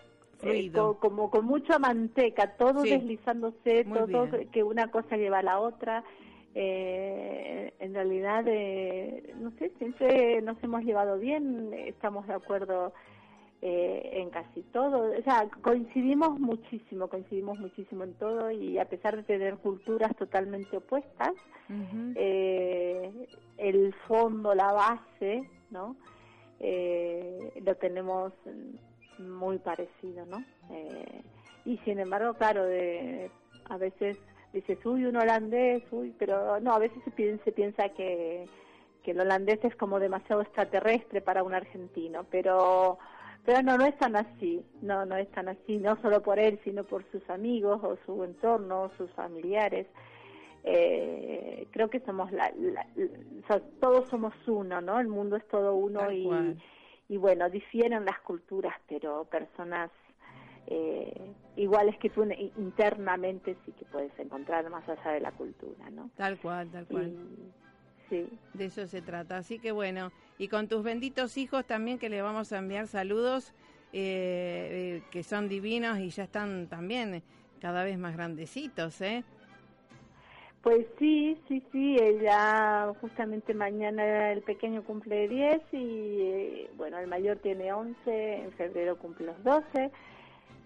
[0.42, 0.70] Eh,
[1.01, 6.05] como con mucha manteca, todo deslizándose, todo que una cosa lleva a la otra.
[6.55, 12.92] Eh, en realidad, eh, no sé, siempre nos hemos llevado bien, estamos de acuerdo
[13.62, 15.12] eh, en casi todo.
[15.18, 20.77] O sea, coincidimos muchísimo, coincidimos muchísimo en todo y a pesar de tener culturas totalmente
[20.77, 21.33] opuestas,
[22.14, 23.11] eh,
[23.57, 25.96] el fondo, la base, ¿no?
[26.61, 28.33] Eh, lo tenemos
[29.18, 30.44] muy parecido, ¿no?
[31.64, 33.31] y sin embargo, claro, de,
[33.68, 34.16] a veces
[34.52, 38.46] dices, uy, un holandés, uy, pero no, a veces se piensa, se piensa que,
[39.02, 42.98] que el holandés es como demasiado extraterrestre para un argentino, pero
[43.46, 46.59] pero no, no es tan así, no, no es tan así, no solo por él,
[46.64, 49.87] sino por sus amigos o su entorno, sus familiares.
[50.64, 52.52] Eh, creo que somos la,
[53.81, 54.98] todos somos uno, ¿no?
[54.98, 56.29] El mundo es todo uno y,
[57.09, 59.90] y bueno, difieren las culturas, pero personas
[60.66, 62.25] eh, iguales que tú
[62.57, 66.11] internamente sí que puedes encontrar más allá de la cultura, ¿no?
[66.16, 67.14] Tal cual, tal cual.
[68.09, 68.29] Sí.
[68.55, 69.37] De eso se trata.
[69.37, 73.53] Así que bueno, y con tus benditos hijos también que le vamos a enviar saludos,
[73.92, 77.23] eh, eh, que son divinos y ya están también
[77.61, 79.25] cada vez más grandecitos, ¿eh?
[80.66, 87.07] Pues sí, sí, sí, ella justamente mañana el pequeño cumple 10 y eh, bueno, el
[87.07, 89.92] mayor tiene 11, en febrero cumple los 12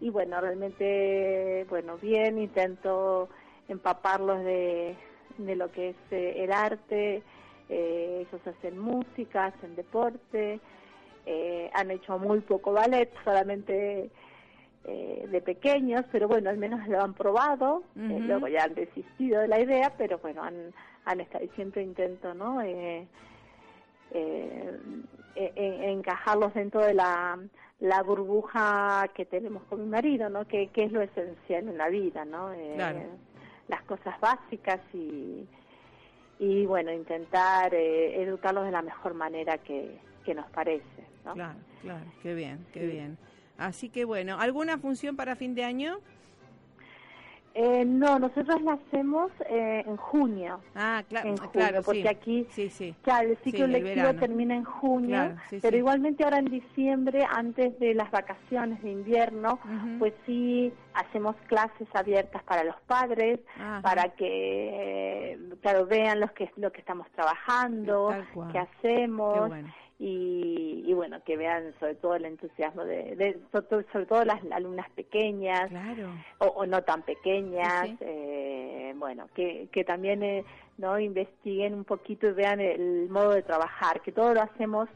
[0.01, 3.29] y bueno, realmente, bueno, bien, intento
[3.69, 4.97] empaparlos de,
[5.37, 7.23] de lo que es eh, el arte,
[7.69, 10.61] eh, ellos hacen música, hacen deporte,
[11.27, 14.09] eh, han hecho muy poco ballet, solamente
[14.85, 19.61] de pequeños, pero bueno, al menos lo han probado, luego ya han desistido de la
[19.61, 20.73] idea, pero bueno, han,
[21.05, 22.61] han estado, siempre intento, ¿no?
[25.35, 27.39] encajarlos dentro de la,
[27.79, 30.49] la burbuja que tenemos con mi marido, ¿no?
[30.49, 32.51] Que, que es lo esencial en la vida, ¿no?
[32.75, 33.01] claro
[33.71, 35.47] las cosas básicas y,
[36.39, 40.85] y bueno, intentar eh, educarlos de la mejor manera que, que nos parece.
[41.25, 41.35] ¿no?
[41.35, 43.17] Claro, claro, qué bien, qué bien.
[43.61, 45.99] Así que bueno, ¿alguna función para fin de año?
[47.53, 50.61] Eh, no, nosotros la hacemos eh, en junio.
[50.75, 52.95] Ah, claro, claro, porque aquí, sí, sí.
[53.03, 58.11] claro, el ciclo lectivo termina en junio, pero igualmente ahora en diciembre, antes de las
[58.13, 59.59] vacaciones de invierno,
[59.99, 63.41] pues sí hacemos clases abiertas para los padres,
[63.83, 68.15] para que, claro, vean los que lo que estamos trabajando,
[68.53, 69.51] qué hacemos
[70.03, 75.71] y, bueno, que vean sobre todo el entusiasmo de, sobre, todo las alumnas pequeñas
[76.39, 80.45] o, no tan pequeñas, eh, bueno, que, que también eh,
[80.79, 84.89] no investiguen un poquito y vean el modo de trabajar, que todo lo hacemos,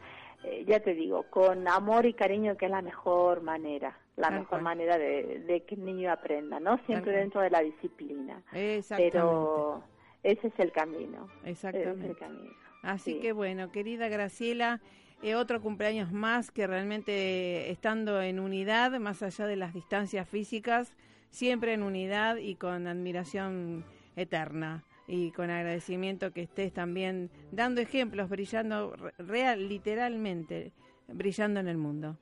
[0.42, 4.62] eh, ya te digo, con amor y cariño, que es la mejor manera, la mejor
[4.62, 6.78] manera de, que el niño aprenda, ¿no?
[6.86, 8.42] Siempre dentro de la disciplina.
[8.50, 9.82] Pero
[10.22, 11.28] ese es el camino.
[11.44, 12.04] Exactamente.
[12.04, 12.63] es el camino.
[12.84, 14.80] Así que bueno, querida Graciela,
[15.22, 20.94] eh, otro cumpleaños más que realmente estando en unidad, más allá de las distancias físicas,
[21.30, 23.84] siempre en unidad y con admiración
[24.16, 30.72] eterna y con agradecimiento que estés también dando ejemplos, brillando real, literalmente,
[31.08, 32.16] brillando en el mundo.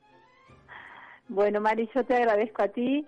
[1.29, 3.05] Bueno, Mari, yo te agradezco a ti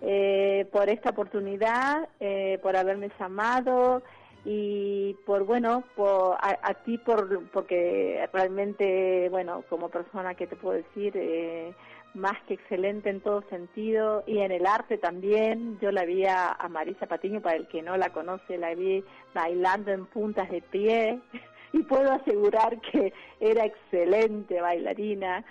[0.00, 4.02] eh, por esta oportunidad, eh, por haberme llamado
[4.44, 10.76] y por bueno por a, ti por porque realmente bueno como persona que te puedo
[10.76, 11.72] decir eh,
[12.14, 15.78] más que excelente en todo sentido y en el arte también.
[15.80, 19.04] Yo la vi a, Marisa Patiño para el que no la conoce la vi
[19.34, 21.20] bailando en puntas de pie.
[21.72, 25.44] Y puedo asegurar que era excelente bailarina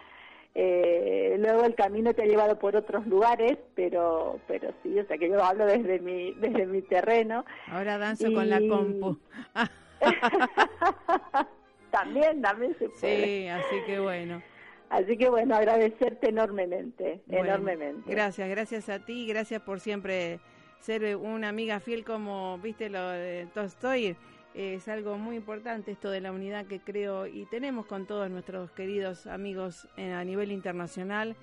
[0.56, 5.18] eh, luego el camino te ha llevado por otros lugares, pero pero sí, o sea
[5.18, 7.46] que yo hablo desde mi desde mi terreno.
[7.68, 9.18] Ahora danzo con la compu.
[11.92, 13.26] también, también se puede.
[13.26, 14.44] Sí, así que bueno.
[14.90, 18.12] Así que bueno, agradecerte enormemente, enormemente.
[18.12, 20.40] Gracias, gracias a ti, gracias por siempre
[20.80, 24.16] ser una amiga fiel como, viste, lo de Tolstoy.
[24.54, 28.70] Es algo muy importante esto de la unidad que creo y tenemos con todos nuestros
[28.72, 31.36] queridos amigos a nivel internacional,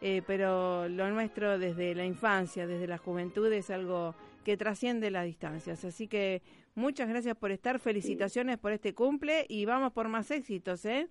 [0.00, 5.26] eh, pero lo nuestro desde la infancia, desde la juventud es algo que trasciende las
[5.26, 5.84] distancias.
[5.84, 6.40] Así que
[6.74, 11.08] muchas gracias por estar, felicitaciones por este cumple y vamos por más éxitos, ¿eh?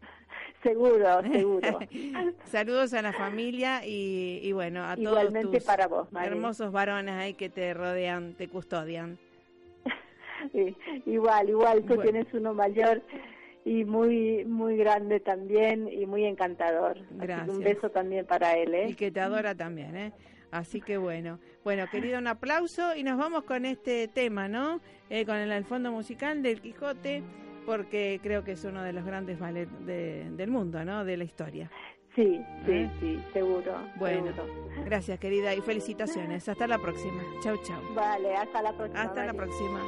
[0.62, 1.80] Seguro, seguro.
[2.44, 7.48] Saludos a la familia y, bueno, a todos tus para vos, hermosos varones ahí que
[7.48, 9.18] te rodean, te custodian.
[11.06, 13.02] igual, igual, tú tienes uno mayor
[13.64, 16.98] y muy muy grande también y muy encantador.
[17.10, 17.48] Gracias.
[17.48, 18.86] un beso también para él, ¿eh?
[18.90, 20.12] Y que te adora también, ¿eh?
[20.50, 24.80] Así que bueno, bueno, querido, un aplauso y nos vamos con este tema, ¿no?
[25.08, 27.22] Eh, con el, fondo musical del Quijote
[27.64, 31.04] porque creo que es uno de los grandes ballets del mundo, ¿no?
[31.04, 31.70] De la historia.
[32.14, 32.90] Sí, sí, ¿Eh?
[33.00, 33.72] sí, seguro.
[33.96, 34.32] Bueno,
[34.84, 36.46] gracias querida y felicitaciones.
[36.48, 37.22] Hasta la próxima.
[37.42, 37.80] Chau, chau.
[37.94, 39.02] Vale, hasta la próxima.
[39.02, 39.80] Hasta la próxima.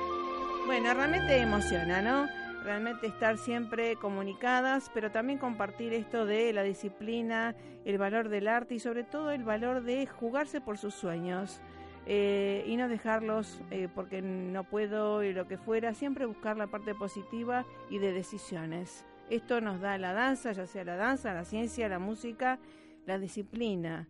[0.66, 2.26] Bueno, realmente emociona, ¿no?
[2.64, 8.76] Realmente estar siempre comunicadas, pero también compartir esto de la disciplina, el valor del arte
[8.76, 11.60] y sobre todo el valor de jugarse por sus sueños.
[12.06, 16.66] Eh, y no dejarlos eh, porque no puedo y lo que fuera, siempre buscar la
[16.66, 19.04] parte positiva y de decisiones.
[19.30, 22.58] Esto nos da la danza, ya sea la danza, la ciencia, la música,
[23.06, 24.08] la disciplina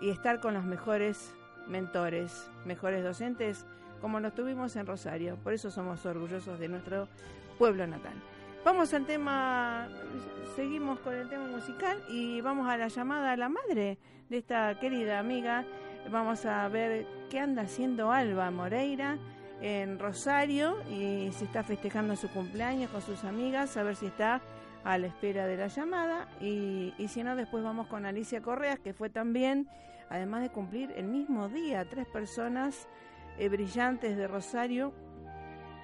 [0.00, 1.34] y estar con los mejores
[1.66, 3.66] mentores, mejores docentes,
[4.00, 5.36] como los tuvimos en Rosario.
[5.36, 7.08] Por eso somos orgullosos de nuestro
[7.58, 8.14] pueblo natal.
[8.64, 9.88] Vamos al tema,
[10.56, 14.78] seguimos con el tema musical y vamos a la llamada a la madre de esta
[14.80, 15.64] querida amiga
[16.10, 19.18] Vamos a ver qué anda haciendo Alba Moreira
[19.60, 24.40] en Rosario y si está festejando su cumpleaños con sus amigas, a ver si está
[24.84, 28.92] a la espera de la llamada y, si no, después vamos con Alicia Correas, que
[28.92, 29.68] fue también,
[30.08, 32.86] además de cumplir el mismo día, tres personas
[33.38, 34.92] brillantes de Rosario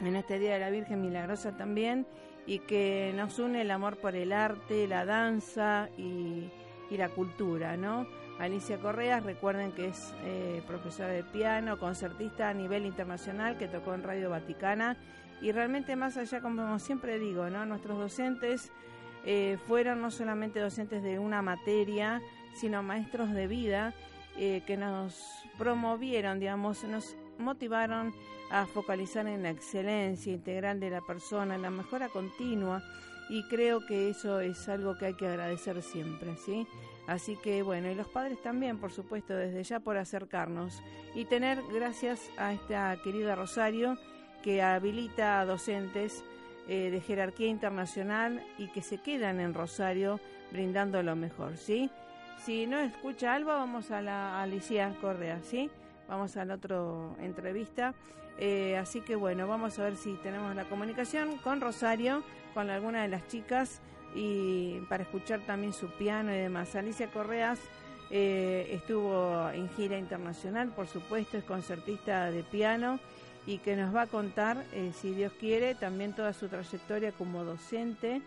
[0.01, 2.07] en este Día de la Virgen Milagrosa también
[2.47, 6.51] y que nos une el amor por el arte, la danza y,
[6.91, 8.07] y la cultura, ¿no?
[8.39, 13.95] Alicia Correas, recuerden que es eh, profesora de piano, concertista a nivel internacional, que tocó
[13.95, 14.97] en Radio Vaticana.
[15.41, 17.67] Y realmente más allá, como siempre digo, ¿no?
[17.67, 18.73] nuestros docentes
[19.25, 22.21] eh, fueron no solamente docentes de una materia,
[22.55, 23.95] sino maestros de vida
[24.37, 28.15] eh, que nos promovieron, digamos, nos motivaron
[28.51, 32.83] a focalizar en la excelencia integral de la persona, en la mejora continua
[33.29, 36.67] y creo que eso es algo que hay que agradecer siempre, ¿sí?
[37.07, 40.83] Así que bueno, y los padres también, por supuesto, desde ya por acercarnos
[41.15, 43.99] y tener, gracias a esta querida Rosario,
[44.43, 46.25] que habilita a docentes
[46.69, 51.91] eh, de jerarquía internacional y que se quedan en Rosario brindando lo mejor, ¿sí?
[52.45, 55.71] Si no escucha Alba, vamos a la Alicia Correa, ¿sí?
[56.13, 56.77] Vamos a la otra
[57.23, 57.95] entrevista.
[58.37, 63.01] Eh, así que bueno, vamos a ver si tenemos la comunicación con Rosario, con alguna
[63.01, 63.81] de las chicas
[64.15, 66.77] y para escuchar también su piano y demás.
[66.77, 67.61] Alicia Correas
[68.11, 73.01] eh, estuvo en gira internacional, por supuesto, es concertista de piano
[73.47, 77.43] y que nos va a contar, eh, si Dios quiere, también toda su trayectoria como
[77.43, 78.21] docente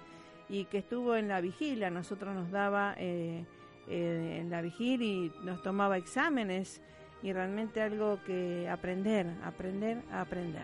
[0.50, 3.46] y que estuvo en la vigilia, nosotros nos daba eh,
[3.88, 6.82] en la vigilia y nos tomaba exámenes
[7.26, 10.62] y realmente algo que aprender, aprender, aprender.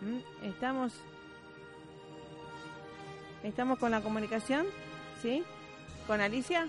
[0.00, 0.46] ¿Mm?
[0.46, 0.94] Estamos
[3.42, 4.66] ¿Estamos con la comunicación?
[5.20, 5.44] ¿Sí?
[6.06, 6.68] ¿Con Alicia?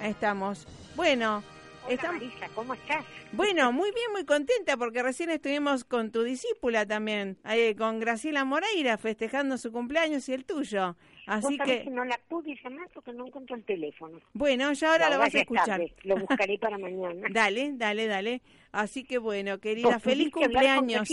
[0.00, 0.66] Ahí estamos.
[0.96, 1.42] Bueno,
[1.84, 3.04] Hola, Alicia, ¿cómo estás?
[3.32, 8.44] Bueno, muy bien, muy contenta porque recién estuvimos con tu discípula también, eh, con Graciela
[8.44, 10.96] Moreira, festejando su cumpleaños y el tuyo.
[11.26, 11.84] Así que...
[11.84, 14.18] no la pude llamar porque no encuentro el teléfono.
[14.32, 15.80] Bueno, ya ahora lo vas a escuchar.
[16.02, 17.28] Lo buscaré para mañana.
[17.32, 18.42] dale, dale, dale.
[18.72, 21.08] Así que bueno, querida, feliz cumpleaños.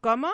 [0.00, 0.28] ¿Cómo?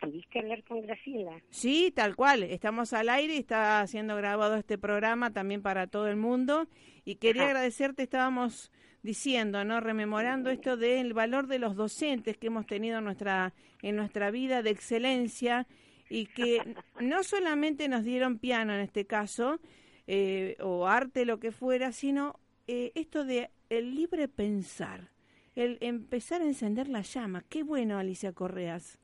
[0.00, 1.42] ¿Pudiste hablar con Graciela?
[1.50, 2.42] Sí, tal cual.
[2.42, 6.68] Estamos al aire y está siendo grabado este programa también para todo el mundo.
[7.04, 8.72] Y quería agradecerte, estábamos
[9.02, 9.80] diciendo, ¿no?
[9.80, 13.52] Rememorando esto del valor de los docentes que hemos tenido en nuestra,
[13.82, 15.66] en nuestra vida de excelencia
[16.08, 19.58] y que no solamente nos dieron piano en este caso,
[20.06, 25.10] eh, o arte, lo que fuera, sino eh, esto de el libre pensar,
[25.54, 27.44] el empezar a encender la llama.
[27.48, 28.98] Qué bueno, Alicia Correas.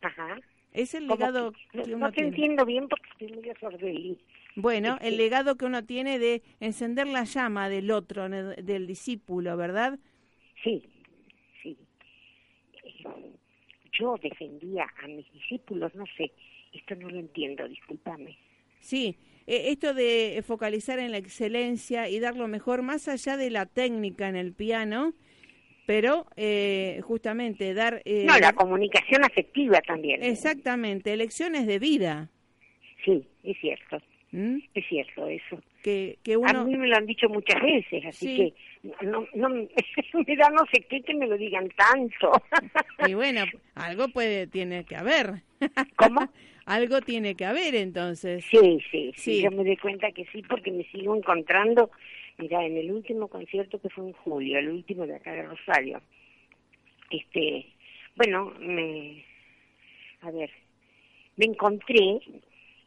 [0.00, 0.38] Ajá.
[0.72, 4.18] Es el legado que, uno no te entiendo bien porque estoy muy sordelí.
[4.56, 9.98] Bueno, el legado que uno tiene de encender la llama del otro, del discípulo, ¿verdad?
[10.62, 10.82] Sí,
[11.62, 11.76] sí.
[13.98, 16.32] Yo defendía a mis discípulos, no sé,
[16.72, 18.36] esto no lo entiendo, discúlpame.
[18.80, 19.16] Sí,
[19.46, 23.66] eh, esto de focalizar en la excelencia y dar lo mejor más allá de la
[23.66, 25.12] técnica en el piano,
[25.86, 28.00] pero eh, justamente dar...
[28.04, 30.22] eh, No, la comunicación afectiva también.
[30.22, 32.30] Exactamente, lecciones de vida.
[33.04, 33.98] Sí, es cierto,
[34.32, 34.62] ¿m?
[34.74, 35.60] es cierto eso.
[35.82, 36.64] Que, que A uno...
[36.64, 38.36] mí me lo han dicho muchas veces, así Sí.
[38.36, 38.54] que
[39.02, 39.48] no, no,
[40.26, 42.32] me da no sé qué que me lo digan tanto.
[43.06, 45.42] Y bueno, algo puede, tiene que haber.
[45.96, 46.28] ¿Cómo?
[46.66, 48.44] algo tiene que haber entonces.
[48.44, 49.42] Sí, sí, sí, Sí.
[49.42, 51.90] yo me doy cuenta que sí, porque me sigo encontrando.
[52.38, 56.00] Mira, en el último concierto que fue en julio, el último de acá de Rosario,
[57.10, 57.66] este,
[58.16, 59.22] bueno, me,
[60.22, 60.50] a ver,
[61.36, 62.20] me encontré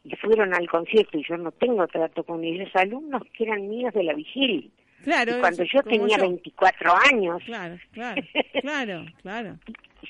[0.04, 3.94] y fueron al concierto y yo no tengo trato con ellos, alumnos que eran míos
[3.94, 4.70] de la vigil.
[5.06, 5.36] Claro.
[5.36, 7.40] y cuando yo tenía 24 años.
[7.46, 8.22] Claro, claro,
[8.60, 9.58] claro, claro.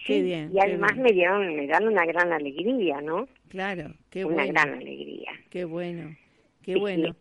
[0.06, 0.48] Qué Sí, bien.
[0.50, 1.02] Y qué además bien.
[1.02, 3.28] me dieron, me dan una gran alegría, ¿no?
[3.50, 4.52] Claro, qué una bueno.
[4.54, 5.30] gran alegría.
[5.50, 6.16] Qué bueno.
[6.62, 7.14] Qué Sí, bueno.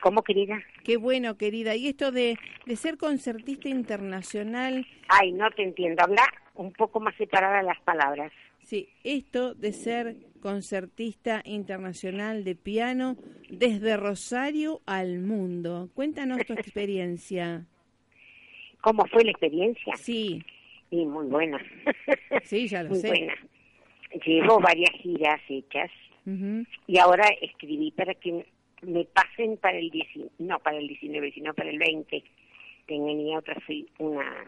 [0.00, 0.62] ¿Cómo, querida?
[0.84, 1.74] Qué bueno, querida.
[1.74, 6.02] Y esto de, de ser concertista internacional, Ay, no te entiendo.
[6.04, 6.22] Habla
[6.54, 8.30] un poco más separada las palabras.
[8.62, 13.16] sí, esto de ser concertista internacional de piano
[13.48, 15.90] desde Rosario al mundo.
[15.94, 17.66] Cuéntanos tu experiencia.
[18.80, 19.94] ¿Cómo fue la experiencia?
[19.96, 20.42] Sí,
[20.90, 21.58] Sí, muy buena.
[22.44, 23.08] Sí, ya lo muy sé.
[23.08, 23.34] buena.
[24.26, 25.90] Llevo varias giras hechas
[26.86, 28.44] y ahora escribí para que
[28.82, 32.22] me pasen para el 19, no para el 19, sino para el 20.
[32.86, 33.56] Tenía otra
[33.98, 34.44] una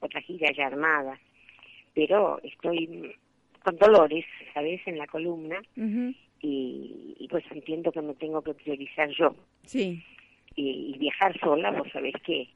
[0.00, 1.18] otra gira ya armada,
[1.94, 3.16] pero estoy
[3.66, 4.80] con dolores, ¿sabes?
[4.86, 5.60] En la columna
[6.40, 9.34] y, y pues entiendo que me tengo que priorizar yo.
[9.64, 10.02] sí,
[10.54, 12.48] y, y viajar sola, vos sabés que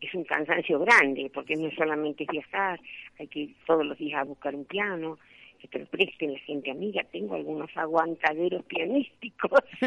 [0.00, 2.80] es un cansancio grande, porque no solamente es viajar,
[3.18, 5.18] hay que ir todos los días a buscar un piano,
[5.60, 9.60] que te lo presten la gente amiga, tengo algunos aguantaderos pianísticos,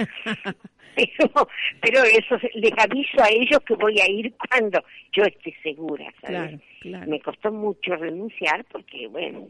[0.95, 1.47] pero,
[1.81, 6.37] pero eso les aviso a ellos que voy a ir cuando yo esté segura, ¿sabes?
[6.37, 7.11] claro, claro.
[7.11, 9.49] Me costó mucho renunciar porque, bueno,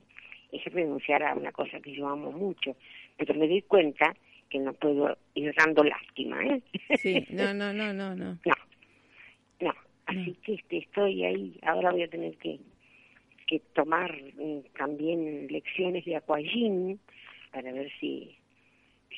[0.51, 2.75] es renunciar a una cosa que yo amo mucho,
[3.17, 4.15] pero me doy cuenta
[4.49, 6.61] que no puedo ir dando lástima, ¿eh?
[6.97, 8.37] Sí, no, no, no, no, no.
[8.45, 8.55] No,
[9.59, 9.73] no.
[10.05, 11.59] Así que este, estoy ahí.
[11.63, 12.59] Ahora voy a tener que,
[13.45, 16.97] que tomar mm, también lecciones de aquagym
[17.51, 18.37] para ver si,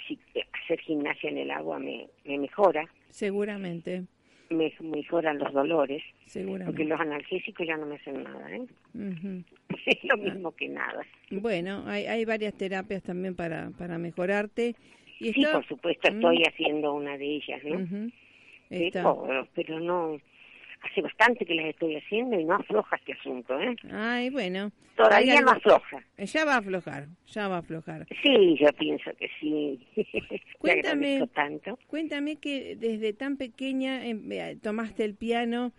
[0.07, 0.17] si
[0.63, 4.03] hacer gimnasia en el agua me, me mejora, Seguramente,
[4.49, 6.03] me mejoran los dolores,
[6.65, 8.61] porque los analgésicos ya no me hacen nada, ¿eh?
[8.95, 9.43] Ujú.
[9.85, 11.05] Es lo mismo que nada.
[11.29, 14.75] Bueno, hay, hay varias terapias también para, para mejorarte.
[15.19, 17.77] Y Sí, está- por supuesto, estoy haciendo una de ellas, ¿no?
[17.77, 18.11] Ujú.
[18.69, 20.17] Está- Pero, pero no,
[20.81, 23.75] hace bastante que las estoy haciendo y no afloja este asunto, ¿eh?
[23.91, 24.71] Ay, bueno.
[24.95, 26.03] Todavía algo- no afloja.
[26.17, 28.05] Ya va a aflojar, ya va a aflojar.
[28.21, 29.79] Sí, yo pienso que sí.
[30.59, 31.27] Cuéntame.
[31.33, 31.77] tanto.
[31.87, 35.71] Cuéntame que desde tan pequeña em, eh, tomaste el piano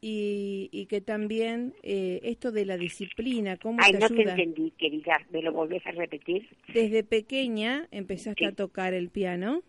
[0.00, 4.32] y, y que también eh, esto de la disciplina, ¿cómo Ay, te no te ayuda?
[4.32, 5.18] entendí, querida.
[5.30, 6.46] ¿Me lo volvés a repetir?
[6.72, 8.44] Desde pequeña empezaste Sí.
[8.44, 9.62] a tocar el piano.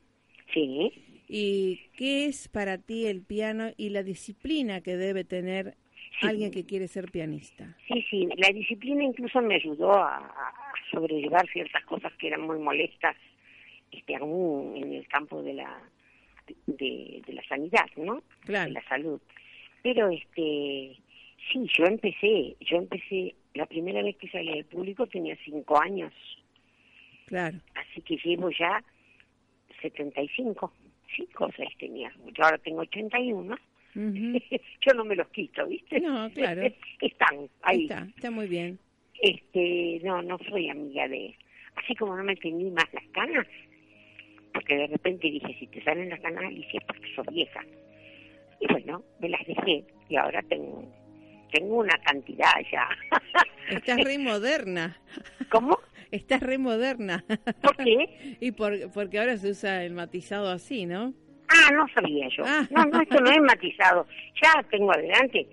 [0.53, 0.91] Sí.
[1.27, 5.75] ¿Y qué es para ti el piano y la disciplina que debe tener
[6.19, 6.25] Sí.
[6.27, 7.75] alguien que quiere ser pianista?
[7.87, 8.27] Sí, sí.
[8.37, 10.53] La disciplina incluso me ayudó a, a
[10.89, 13.15] sobrellevar ciertas cosas que eran muy molestas,
[13.91, 15.79] este, aún en el campo de la
[16.65, 18.23] de, de la sanidad, ¿no?
[18.45, 18.69] Claro.
[18.69, 19.19] De la salud.
[19.83, 20.97] Pero, este,
[21.51, 26.13] sí, yo empecé, yo empecé, la primera vez que salí al público tenía cinco años.
[27.25, 27.57] Claro.
[27.75, 28.81] Así que llevo ya
[29.81, 30.73] 75,
[31.15, 32.11] 5 o 6 tenía.
[32.33, 33.55] Yo ahora tengo 81.
[33.95, 34.39] Ujú.
[34.85, 35.99] Yo no me los quito, ¿viste?
[35.99, 36.63] No, claro.
[37.01, 37.83] Están ahí.
[37.83, 38.79] Está, está muy bien.
[39.21, 41.35] Este, no, no soy amiga de...
[41.75, 43.45] Así como no me tení más las canas,
[44.53, 47.63] porque de repente dije, si te salen las canas, Alicia, es porque sos vieja.
[48.59, 50.83] Y bueno, me las dejé y ahora tengo,
[51.51, 52.89] tengo una cantidad ya.
[53.69, 54.97] Estás re moderna.
[55.49, 55.77] ¿Cómo?
[56.11, 57.23] Estás re moderna.
[57.61, 58.37] ¿Por qué?
[58.39, 61.13] y por, porque ahora se usa el matizado así, ¿no?
[61.49, 62.43] Ah, no sabía yo.
[62.45, 62.67] Ah.
[62.71, 64.05] No, no, esto no es matizado.
[64.43, 65.47] Ya tengo adelante.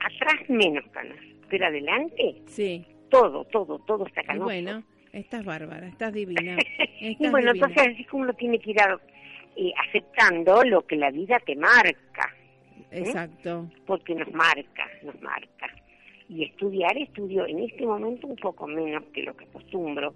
[0.00, 2.84] Atrás menos canas, pero adelante Sí.
[3.10, 4.44] todo, todo, todo está canoso.
[4.44, 6.56] bueno, estás bárbara, estás divina.
[7.00, 7.66] y bueno, divina.
[7.68, 9.00] entonces así como uno tiene que ir a-
[9.56, 12.32] eh, aceptando lo que la vida te marca,
[12.92, 13.68] Exacto.
[13.86, 15.66] porque nos marca, nos marca.
[16.28, 20.14] Y estudiar, estudio en este momento un poco menos que lo que acostumbro,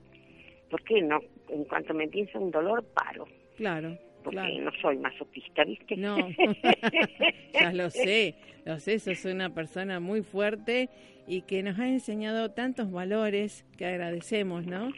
[0.70, 4.60] porque no, en cuanto me pienso un dolor, paro, Claro, porque claro.
[4.60, 5.96] no soy masoquista, ¿viste?
[5.96, 6.16] No,
[7.52, 8.34] ya lo sé,
[8.64, 10.88] lo sé, sos una persona muy fuerte
[11.26, 14.90] y que nos ha enseñado tantos valores que agradecemos, ¿no?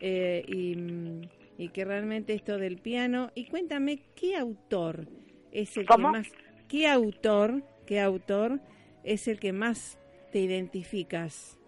[0.00, 1.22] Eh, y, mm,
[1.58, 3.30] y que realmente esto del piano.
[3.34, 5.06] Y cuéntame, ¿qué autor
[5.52, 6.08] es el ¿Cómo?
[6.08, 6.32] que más...
[6.68, 8.60] ¿Qué autor, qué autor
[9.02, 9.99] es el que más
[10.30, 11.58] te identificas?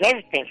[0.00, 0.46] Werther,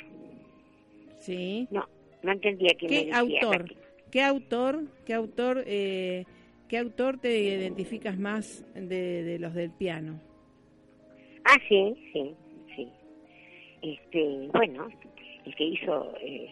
[1.20, 1.68] ¿Sí?
[1.72, 1.88] no,
[2.24, 3.42] no entendía quién me ¿Qué decía.
[3.42, 3.66] autor?
[4.12, 6.26] ¿Qué autor, qué autor, eh,
[6.70, 10.20] qué autor te identificas más de, de los del piano?
[11.46, 12.36] Ah, sí, sí,
[12.76, 12.88] sí.
[13.82, 14.88] Este, bueno,
[15.46, 16.50] el que hizo eh,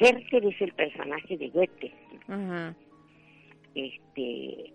[0.00, 1.92] Werther es el personaje de Goethe,
[2.28, 2.74] Ajá.
[3.74, 4.72] este,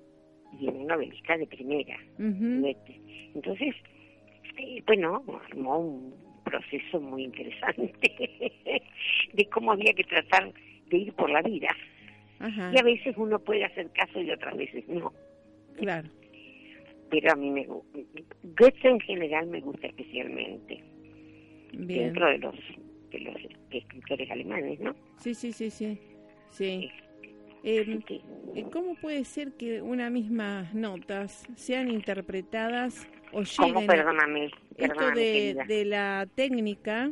[0.59, 2.99] y un novelista de primera, ujú, Goethe.
[3.35, 3.75] Entonces,
[4.85, 8.01] bueno, armó un proceso muy interesante
[9.33, 10.51] de cómo había que tratar
[10.89, 11.69] de ir por la vida.
[12.39, 12.71] Ajá.
[12.73, 15.13] Y a veces uno puede hacer caso y otras veces no.
[15.77, 16.09] Claro.
[17.09, 17.99] Pero a mí me gusta.
[18.43, 20.83] Goethe en general me gusta especialmente.
[21.73, 22.07] Bien.
[22.07, 22.55] dentro de los
[23.11, 23.35] de los
[23.71, 24.95] escritores alemanes, ¿no?
[25.17, 25.99] Sí, sí, sí, sí.
[26.49, 26.89] Sí.
[27.63, 27.99] Eh,
[28.71, 33.79] ¿Cómo puede ser que una mismas notas sean interpretadas o ¿Cómo?
[33.79, 37.11] a- Perdóname, esto perdóname, de, la técnica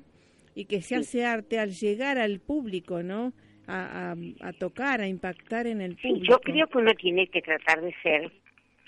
[0.55, 0.95] y que se Sí.
[0.95, 3.33] hace arte al llegar al público, ¿no?
[3.67, 6.33] A, a- a tocar, a impactar en el Sí, público.
[6.33, 8.31] yo creo que uno tiene que tratar de ser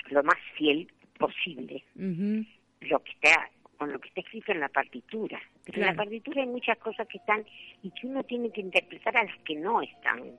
[0.10, 5.40] lo más fiel posible lo que está con lo que está escrito en la partitura.
[5.66, 7.44] Pero en la partitura hay muchas cosas que están
[7.84, 10.32] y que uno tiene que interpretar a las que no están.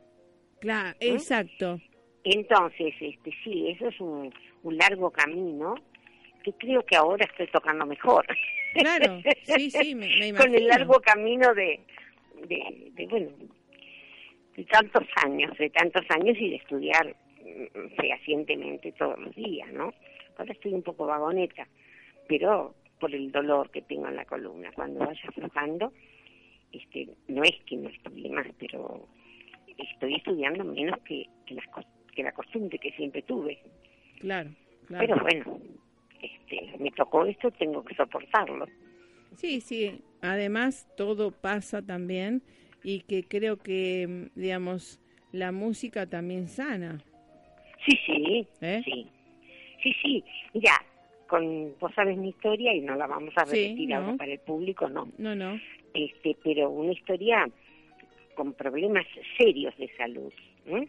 [0.60, 1.12] Claro, ¿Eh?
[1.14, 1.80] exacto.
[2.24, 4.32] Entonces, este sí, eso es un,
[4.62, 5.74] un largo camino
[6.42, 8.26] que creo que ahora estoy tocando mejor.
[8.74, 10.68] Claro, sí, sí, me, me Con el imagino.
[10.68, 11.80] largo camino de,
[12.48, 13.30] de, de, bueno,
[14.56, 17.14] de tantos años, de tantos años y de estudiar
[17.44, 19.92] mm, fehacientemente todos los días, ¿no?
[20.38, 21.66] Ahora estoy un poco vagoneta,
[22.28, 24.70] pero por el dolor que tengo en la columna.
[24.74, 25.92] Cuando vaya aflojando,
[26.72, 29.08] este, no es que no estudie más, pero
[29.76, 31.64] estoy estudiando menos que, que, las
[32.14, 33.58] que la costumbre que siempre tuve.
[34.20, 34.50] Claro,
[34.86, 35.04] claro.
[35.06, 35.60] Pero bueno,
[36.22, 38.66] este, me tocó esto, tengo que soportarlo.
[39.34, 40.00] Sí, sí.
[40.20, 42.42] Además, todo pasa también
[42.84, 45.00] y que creo que, digamos,
[45.32, 47.02] la música también sana.
[47.84, 48.82] Sí, sí, ¿Eh?
[48.84, 49.06] sí.
[49.82, 50.24] Sí, sí.
[50.54, 50.74] Mira,
[51.26, 53.96] con, vos sabes mi historia y no la vamos a Sí, repetir no.
[53.96, 55.08] ahora para el público, no.
[55.18, 55.58] No, no.
[55.94, 57.48] Este, pero una historia
[58.34, 59.06] con problemas
[59.36, 60.32] serios de salud.
[60.66, 60.86] ¿eh?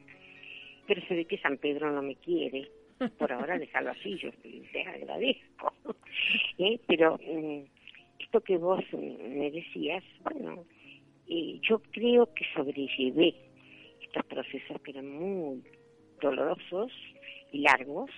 [0.85, 2.69] Pero se ve que San Pedro no me quiere.
[3.17, 5.73] Por ahora déjalo así, yo les agradezco.
[6.57, 6.79] ¿Eh?
[6.87, 7.59] Pero mm,
[8.19, 10.65] esto que vos mm, me decías, bueno,
[11.27, 13.35] eh, yo creo que sobrellevé
[14.01, 15.63] estos procesos que eran muy
[16.21, 16.91] dolorosos
[17.51, 18.09] y largos,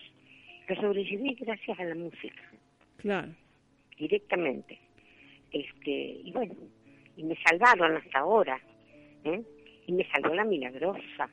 [0.68, 2.42] los sobrellevé gracias a la música
[2.98, 3.34] Claro.
[3.98, 4.80] directamente.
[5.52, 5.92] Este,
[6.24, 6.54] y bueno,
[7.18, 8.60] y me salvaron hasta ahora.
[9.24, 9.42] ¿eh?
[9.88, 11.30] Y me salvó la milagrosa,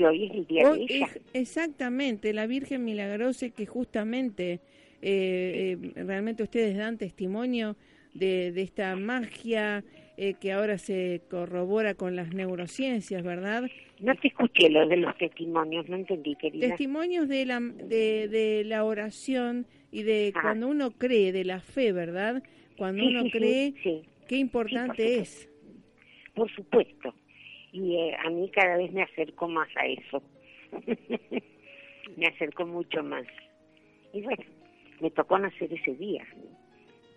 [0.00, 1.06] que hoy es el día Hoy de ella.
[1.06, 4.60] es exactamente la Virgen Milagrosa que justamente
[5.02, 7.76] eh, eh, realmente ustedes dan testimonio
[8.14, 9.84] de, de esta magia
[10.16, 13.70] eh, que ahora se corrobora con las neurociencias, ¿verdad?
[14.00, 16.68] No te escuché lo de los testimonios, no entendí, querida.
[16.68, 20.40] Testimonios de la, de, de la oración y de Ajá.
[20.48, 22.42] cuando uno cree, de la fe, ¿verdad?
[22.76, 25.48] Cuando Sí, uno sí, cree, sí, qué importante es.
[26.34, 27.14] por supuesto.
[27.72, 30.22] Y eh, a mí cada vez me acerco más a eso.
[32.16, 33.24] me acerco mucho más.
[34.12, 34.42] Y bueno,
[35.00, 36.26] me tocó nacer ese día,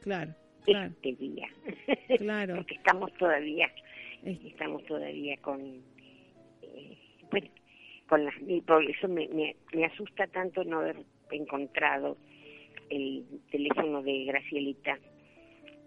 [0.02, 0.32] Claro,
[0.66, 1.48] claro, este día.
[2.18, 2.56] claro.
[2.58, 3.70] Porque estamos todavía
[4.24, 5.60] Es- estamos todavía con
[6.62, 6.98] eh,
[7.32, 7.48] bueno
[8.08, 10.98] con las y por eso me, me, me asusta tanto no haber
[11.32, 12.18] encontrado
[12.90, 15.00] el teléfono de Gracielita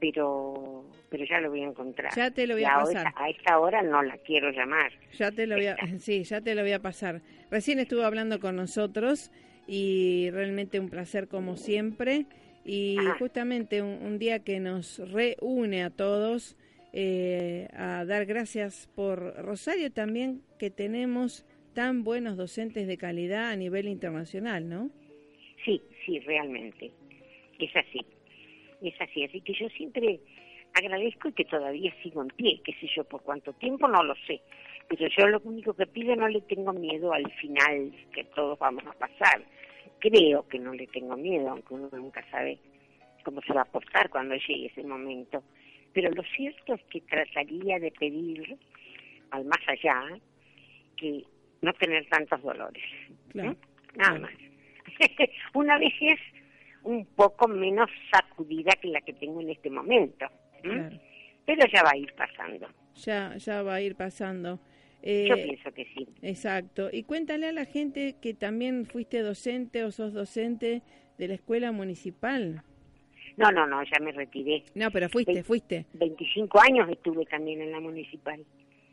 [0.00, 3.12] pero pero ya lo voy a encontrar Ya te lo voy a pasar.
[3.16, 6.54] a esta hora no la quiero llamar Ya te lo voy a, sí, ya te
[6.54, 7.22] lo voy a pasar.
[7.50, 9.30] Recién estuvo hablando con nosotros
[9.66, 12.26] y realmente un placer como siempre.
[12.64, 13.16] Y Ajá.
[13.20, 16.56] justamente un, un día que nos reúne a todos
[16.92, 21.44] eh, a dar gracias por Rosario también, que tenemos
[21.74, 24.90] tan buenos docentes de calidad a nivel internacional, ¿no?
[25.64, 26.92] sí sí realmente
[27.58, 28.00] es así
[28.88, 30.20] es así así que yo siempre
[30.74, 34.14] agradezco y que todavía sigo en pie qué sé yo por cuánto tiempo no lo
[34.26, 34.40] sé
[34.88, 38.84] pero yo lo único que pido no le tengo miedo al final que todos vamos
[38.86, 39.42] a pasar
[39.98, 42.58] creo que no le tengo miedo aunque uno nunca sabe
[43.24, 45.42] cómo se va a portar cuando llegue ese momento
[45.92, 48.56] pero lo cierto es que trataría de pedir
[49.30, 50.18] al más allá
[50.96, 51.24] que
[51.62, 52.84] no tener tantos dolores
[53.30, 53.52] Claro.
[53.52, 53.56] ¿eh?
[53.96, 54.20] nada claro.
[54.20, 54.32] más
[55.54, 56.18] una vejez
[56.86, 60.62] un poco menos sacudida que la que tengo en este momento ¿eh?
[60.62, 60.98] Claro.
[61.44, 64.60] pero ya va a ir pasando Ya, ya va a ir pasando.
[65.02, 66.08] Yo pienso que sí.
[66.22, 66.88] Exacto.
[66.92, 70.82] Y cuéntale a la gente que también fuiste docente o sos docente
[71.16, 72.64] de la escuela municipal.
[73.36, 74.64] No, no, no, ya me retiré.
[74.74, 75.86] No, pero fuiste, fuiste.
[75.94, 78.44] 25 años estuve también en la municipal.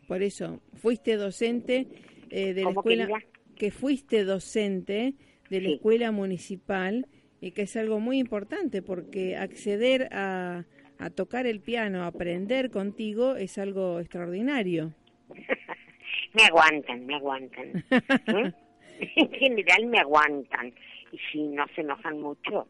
[0.07, 1.87] Por eso, fuiste docente
[2.29, 3.07] eh, de la escuela...
[3.55, 5.13] Que, fuiste docente
[5.49, 7.07] de la escuela municipal
[7.43, 10.63] y que es algo muy importante porque acceder a,
[10.97, 14.93] a tocar el piano, aprender contigo es algo extraordinario.
[16.33, 17.83] me aguantan, me aguantan.
[17.91, 18.53] ¿eh?
[19.17, 20.73] en general me aguantan
[21.11, 22.65] y si no se enojan mucho,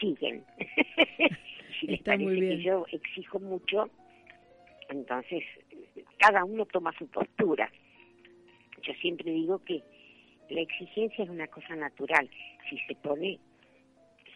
[0.00, 0.42] siguen.
[1.78, 3.90] si les Está parece que yo exijo mucho,
[4.88, 5.44] entonces
[6.16, 7.70] cada uno toma su postura.
[8.80, 9.82] Yo siempre digo que
[10.48, 12.30] la exigencia es una cosa natural.
[12.70, 13.38] Si se pone,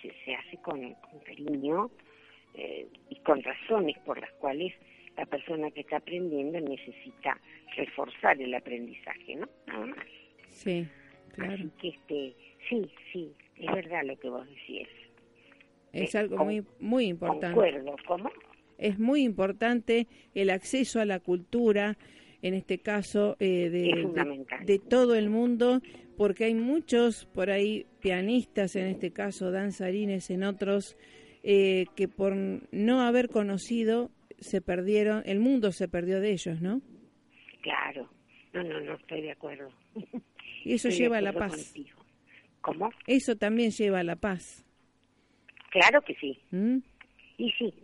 [0.03, 0.95] se, se hace con,
[1.25, 1.91] cariño
[2.55, 4.75] eh, y con razones por las cuales
[5.17, 7.39] la persona que está aprendiendo necesita
[7.77, 9.49] reforzar el aprendizaje, ¿no?
[9.67, 10.07] Nada más.
[10.49, 10.87] Sí,
[11.35, 11.55] claro.
[11.55, 12.35] Así que este,
[12.69, 14.89] sí, sí, es verdad lo que vos decís.
[15.93, 17.55] Es algo muy muy importante.
[17.55, 18.31] Concuerdo, ¿cómo?
[18.79, 21.97] Es muy importante el acceso a la cultura,
[22.43, 24.09] en este caso eh, de,
[24.65, 25.81] de, todo el mundo,
[26.17, 30.97] porque hay muchos por ahí pianistas, en este caso danzarines, en otros,
[31.45, 36.83] eh, que por no haber conocido se perdieron, el mundo se perdió de ellos, ¿no?
[37.63, 38.11] Claro,
[38.53, 39.71] no, no, no estoy de acuerdo.
[40.65, 41.75] Y eso lleva a la paz.
[42.61, 42.91] ¿Cómo?
[43.07, 44.65] Eso también lleva a la paz.
[45.71, 46.39] Claro que sí.
[46.51, 46.79] ¿Mm?
[47.39, 47.75] Y sí.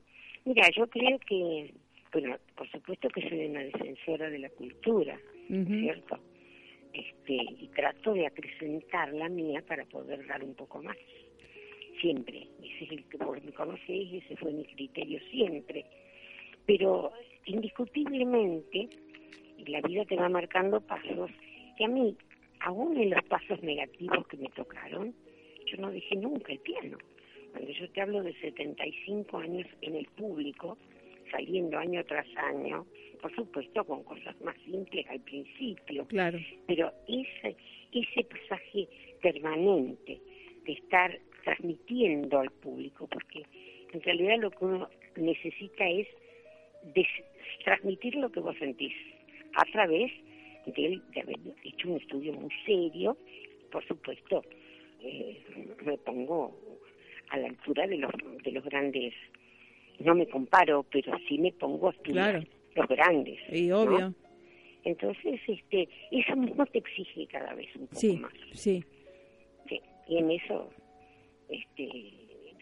[0.45, 1.75] Mira, yo creo que,
[2.13, 6.19] bueno, por supuesto que soy una defensora de la cultura, ¿cierto?
[6.93, 10.97] Este, y trato de acrecentar la mía para poder dar un poco más.
[12.01, 12.47] Siempre.
[12.63, 15.85] Ese es el que por me conocéis, ese fue mi criterio siempre.
[16.67, 17.13] Pero
[17.45, 18.89] indiscutiblemente,
[19.67, 21.31] la vida te va marcando pasos
[21.77, 22.17] que a mí,
[22.61, 25.15] aún en los pasos negativos que me tocaron,
[25.67, 26.99] yo no dejé nunca el piano.
[27.53, 30.79] Cuando yo te hablo de 75 años en el público,
[31.31, 32.87] saliendo año tras año,
[33.21, 36.39] por supuesto con cosas más simples al principio, claro.
[36.67, 37.57] pero ese,
[37.93, 38.89] ese pasaje
[39.21, 40.21] permanente
[40.65, 43.45] de estar transmitiendo al público, porque
[43.93, 46.07] en realidad lo que uno necesita es
[46.95, 47.07] de
[47.65, 48.93] transmitir lo que vos sentís
[49.55, 50.13] a través
[50.67, 53.17] de, haber hecho un estudio muy serio.
[53.71, 54.45] Por supuesto,
[55.03, 55.43] eh,
[55.85, 56.55] me pongo
[57.31, 58.13] a la altura de los,
[58.43, 59.15] de los grandes,
[60.01, 63.39] no me comparo, pero sí me pongo a estudiar los grandes.
[63.51, 64.15] Y obvio.
[64.85, 68.33] Entonces, este, eso mismo te exige cada vez un poco más.
[68.53, 68.85] Sí.
[69.69, 69.81] sí.
[70.09, 70.71] Y en eso,
[71.49, 72.13] este,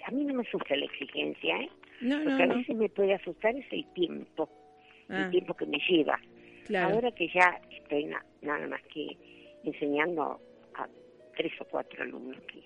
[0.06, 1.70] a mí no me asusta la exigencia, ¿eh?
[2.00, 4.48] No, Lo que a veces me puede asustar es el tiempo,
[5.08, 5.30] el ah.
[5.30, 6.20] tiempo que me lleva.
[6.74, 8.06] Ahora que ya estoy
[8.42, 9.16] nada más que
[9.64, 10.40] enseñando
[10.74, 10.88] a
[11.36, 12.60] tres o cuatro alumnos que,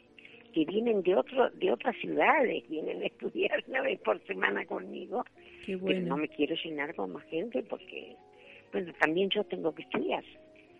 [0.52, 5.24] que vienen de otro de otras ciudades, vienen a estudiar una vez por semana conmigo,
[5.64, 5.86] Qué bueno.
[5.86, 8.16] pero no me quiero llenar con más gente porque,
[8.72, 10.24] bueno, también yo tengo que estudiar.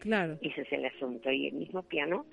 [0.01, 0.39] Claro.
[0.41, 1.31] Ese es el asunto.
[1.31, 2.27] Y el mismo piano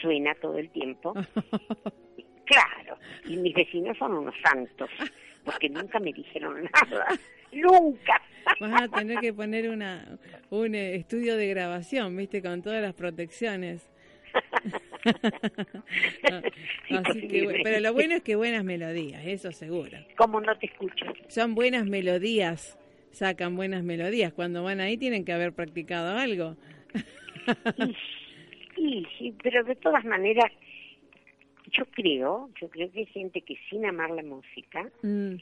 [0.00, 1.14] suena todo el tiempo.
[2.48, 2.96] Claro,
[3.26, 4.88] y mis vecinos son unos santos,
[5.44, 7.06] porque nunca me dijeron nada,
[7.52, 8.22] nunca.
[8.58, 10.18] Vas a tener que poner una,
[10.48, 13.90] un eh, estudio de grabación, viste, con todas las protecciones.
[17.62, 19.98] pero lo bueno es que buenas melodías, eso seguro.
[20.16, 21.06] ¿Cómo no te escucho?
[21.28, 22.78] Son buenas melodías,
[23.10, 24.32] sacan buenas melodías.
[24.32, 26.56] Cuando van ahí tienen que haber practicado algo.
[28.76, 30.52] sí, sí, pero de todas maneras
[31.72, 35.34] yo creo, yo creo que hay gente que sin amar la música, mm.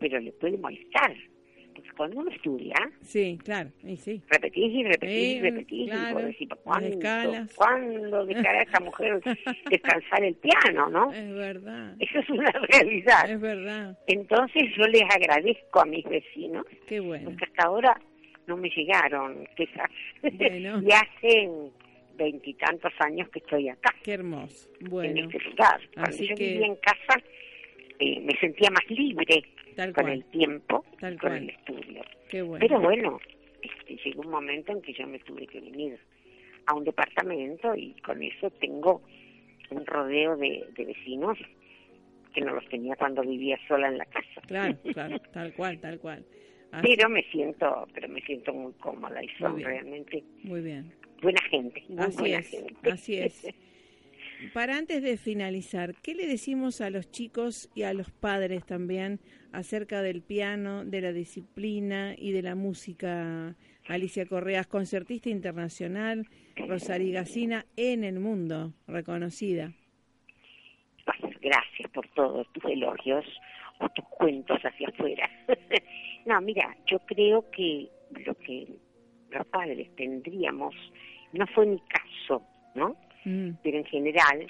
[0.00, 1.14] pero le puede molestar.
[1.96, 4.22] Cuando uno estudia, sí, claro, y sí.
[4.28, 5.90] repetís y repetís y repetís,
[6.40, 6.98] y ¿cuándo,
[7.54, 9.20] ¿cuándo dejará a esa mujer
[9.70, 11.12] descansar el piano, no?
[11.12, 11.94] Es verdad.
[11.98, 13.30] Eso es una realidad.
[13.30, 13.98] Es verdad.
[14.06, 17.26] Entonces yo les agradezco a mis vecinos, Qué bueno.
[17.30, 18.00] porque hasta ahora
[18.46, 19.90] no me llegaron quejas.
[20.22, 20.82] Bueno.
[20.82, 21.70] y hacen
[22.16, 23.94] veintitantos años que estoy acá.
[24.02, 24.68] Qué hermoso.
[24.80, 25.10] Bueno.
[25.10, 25.80] En este lugar.
[25.94, 27.22] Cuando yo vivía en casa,
[27.98, 29.42] eh, me sentía más libre
[29.94, 30.84] con el tiempo,
[31.20, 32.02] con el estudio.
[32.28, 32.64] Qué bueno.
[32.66, 33.20] Pero bueno,
[33.62, 35.98] este, llegó un momento en que yo me tuve que venir
[36.66, 39.02] a un departamento y con eso tengo
[39.70, 41.38] un rodeo de, vecinos
[42.34, 44.40] que no los tenía cuando vivía sola en la casa.
[44.46, 46.24] Claro, claro, tal cual, tal cual.
[46.82, 50.90] Pero me siento, pero me siento muy cómoda y son realmente muy bien
[51.22, 51.82] buena gente.
[51.98, 53.46] así es, así es.
[54.52, 59.20] Para antes de finalizar, ¿qué le decimos a los chicos y a los padres también
[59.52, 63.54] acerca del piano, de la disciplina y de la música
[63.88, 66.26] Alicia Correas, concertista internacional,
[66.56, 69.72] rosarigacina en el mundo, reconocida.
[71.40, 73.24] gracias por todos tus elogios
[73.80, 75.28] o tus cuentos hacia afuera.
[76.26, 77.88] no, mira, yo creo que
[78.24, 78.68] lo que
[79.30, 80.74] los padres tendríamos,
[81.32, 82.42] no fue mi caso,
[82.74, 82.96] ¿no?
[83.24, 83.50] Mm.
[83.62, 84.46] Pero en general,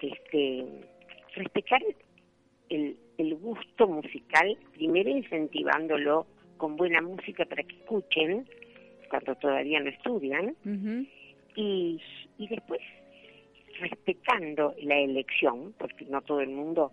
[0.00, 0.66] este,
[1.34, 1.82] respetar
[2.68, 6.26] el, el gusto musical, primero incentivándolo
[6.56, 8.48] con buena música para que escuchen,
[9.10, 10.56] cuando todavía no estudian,
[11.54, 12.00] y,
[12.38, 12.80] y después
[13.78, 16.92] respetando la elección, porque no todo el mundo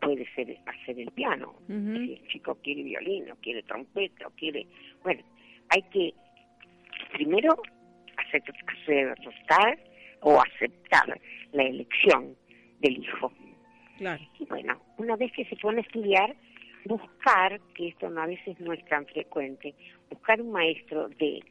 [0.00, 1.54] puede ser hacer el piano.
[1.66, 4.66] Si el chico quiere violín, o quiere trompeta, o quiere...
[5.02, 5.22] Bueno,
[5.70, 6.14] hay que
[7.12, 7.62] primero
[8.36, 9.78] aceptar
[10.20, 11.20] o aceptar
[11.52, 12.36] la elección
[12.80, 13.32] del hijo.
[13.98, 14.22] Claro.
[14.38, 16.34] Y bueno, una vez que se pone a estudiar,
[16.84, 19.74] buscar, que esto a veces no es tan frecuente,
[20.10, 21.42] buscar un maestro de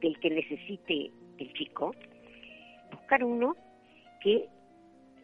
[0.00, 1.94] del que necesite el chico,
[2.90, 3.56] buscar uno
[4.20, 4.46] que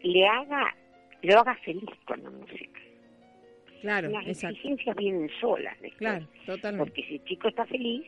[0.01, 0.75] le haga,
[1.21, 2.79] lo haga feliz con la música.
[3.81, 6.91] Claro, Las exigencias vienen solas Claro, totalmente.
[6.91, 8.05] Porque si el chico está feliz,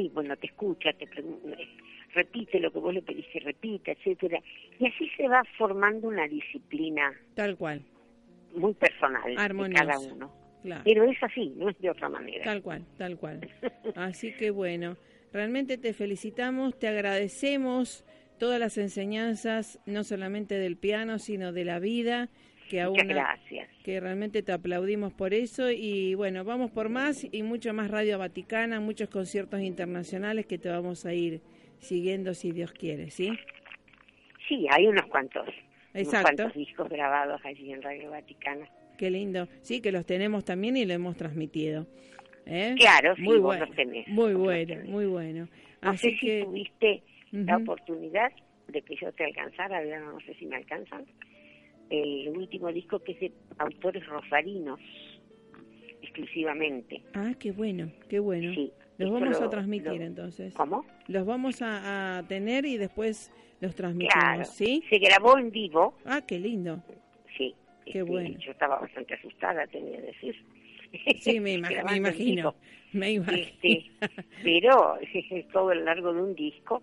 [0.00, 1.08] y bueno, te escucha, te
[2.14, 4.40] repite lo que vos le pedís que repita, etcétera,
[4.78, 7.12] y así se va formando una disciplina.
[7.34, 7.82] Tal cual.
[8.54, 10.32] Muy personal de cada uno.
[10.84, 12.44] Pero es así, no es de otra manera.
[12.44, 13.40] Tal cual, tal cual.
[13.94, 14.96] Así que bueno,
[15.32, 18.04] realmente te felicitamos, te agradecemos
[18.38, 22.30] todas las enseñanzas, no solamente del piano, sino de la vida.
[22.68, 23.68] Que aún gracias.
[23.84, 28.18] Que realmente te aplaudimos por eso y bueno, vamos por más y mucho más Radio
[28.18, 31.40] Vaticana, muchos conciertos internacionales que te vamos a ir
[31.78, 33.30] siguiendo si Dios quiere, ¿sí?
[34.48, 35.46] Sí, hay unos cuantos.
[35.94, 36.10] Exacto.
[36.10, 38.68] Unos cuantos discos grabados allí en Radio Vaticana.
[38.98, 39.48] Qué lindo.
[39.62, 41.86] Sí, que los tenemos también y lo hemos transmitido.
[42.46, 42.74] ¿Eh?
[42.78, 43.66] Claro, sí, muy bueno,
[44.06, 45.48] Muy bueno, muy bueno.
[45.82, 46.38] No Así sé que...
[46.40, 47.02] si tuviste
[47.32, 48.32] la oportunidad
[48.68, 51.04] de que yo te alcanzara, no sé si me alcanzan,
[51.90, 54.80] el último disco que es de autores rosarinos,
[56.02, 57.02] exclusivamente.
[57.14, 58.52] Ah, qué bueno, qué bueno.
[58.54, 58.72] Sí.
[58.98, 60.54] Los vamos a transmitir entonces.
[60.54, 60.84] ¿Cómo?
[61.08, 63.30] Los vamos a, tener y después
[63.60, 64.44] los transmitimos, claro.
[64.44, 64.82] ¿sí?
[64.88, 65.94] Se grabó en vivo.
[66.06, 66.82] Ah, qué lindo.
[67.36, 67.54] Sí.
[67.84, 68.38] Qué bueno.
[68.38, 70.44] Yo estaba bastante asustada, tenía que decir.
[71.20, 72.54] Sí, me, me imagino.
[72.92, 73.36] Me imagino.
[73.36, 73.90] Este,
[74.42, 76.82] pero es todo el largo de un disco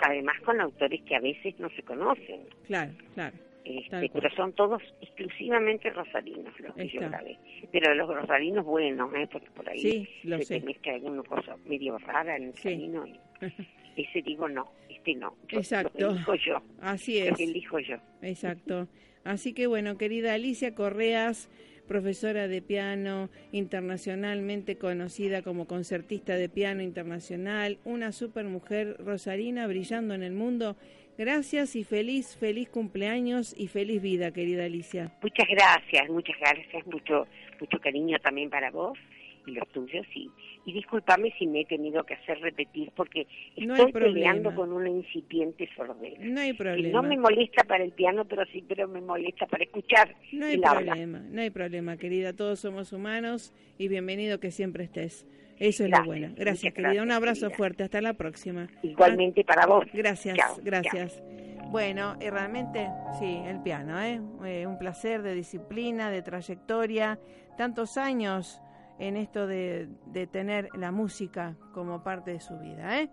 [0.00, 2.42] además con autores que a veces no se conocen.
[2.66, 3.36] Claro, claro.
[3.66, 7.36] Este, pero son todos exclusivamente rosarinos los que yo grabé.
[7.72, 9.28] Pero los rosarinos buenos, ¿eh?
[9.30, 10.60] porque por ahí sí, lo se sé.
[10.60, 13.04] mezcla alguna cosa medio rara en el camino.
[13.96, 15.36] ese digo no, este no.
[15.48, 15.98] Exacto.
[15.98, 16.62] Lo elijo yo.
[16.80, 17.30] Así es.
[17.30, 17.96] Lo elijo yo.
[18.22, 18.86] Exacto.
[19.24, 21.50] Así que bueno, querida Alicia Correas,
[21.88, 30.22] profesora de piano internacionalmente conocida como concertista de piano internacional, una supermujer rosarina brillando en
[30.22, 30.76] el mundo.
[31.18, 35.12] Gracias y feliz, feliz cumpleaños y feliz vida, querida Alicia.
[35.22, 37.26] Muchas gracias, muchas gracias, mucho,
[37.58, 38.98] mucho cariño también para vos
[39.46, 40.30] y los tuyos y,
[40.66, 45.68] y discúlpame si me he tenido que hacer repetir porque estoy peleando con una incipiente
[45.74, 46.18] sordera.
[46.20, 47.00] No hay problema.
[47.00, 50.14] no me molesta para el piano, pero sí, pero me molesta para escuchar.
[50.32, 52.34] No hay problema, no hay problema, querida.
[52.34, 55.26] Todos somos humanos y bienvenido que siempre estés.
[55.58, 56.32] Eso es lo bueno.
[56.36, 57.02] Gracias, querida.
[57.02, 57.84] Un abrazo fuerte.
[57.84, 58.68] Hasta la próxima.
[58.82, 59.86] Igualmente para vos.
[59.92, 61.22] Gracias, gracias.
[61.70, 62.88] Bueno, y realmente,
[63.18, 64.20] sí, el piano, ¿eh?
[64.44, 64.66] ¿eh?
[64.66, 67.18] Un placer de disciplina, de trayectoria,
[67.56, 68.62] tantos años
[68.98, 73.10] en esto de, de tener la música como parte de su vida, ¿eh?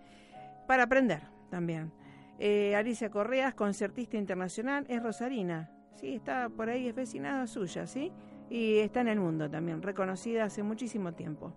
[0.68, 1.92] Para aprender también.
[2.40, 8.12] Eh, Alicia Correas, concertista internacional, es rosarina, sí, está por ahí, es vecinada suya, ¿sí?
[8.50, 11.54] Y está en el mundo también, reconocida hace muchísimo tiempo.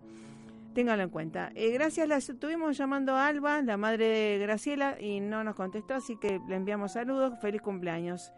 [0.76, 1.52] Téngalo en cuenta.
[1.54, 5.94] Eh, gracias, la estuvimos llamando a Alba, la madre de Graciela, y no nos contestó,
[5.94, 8.30] así que le enviamos saludos, feliz cumpleaños.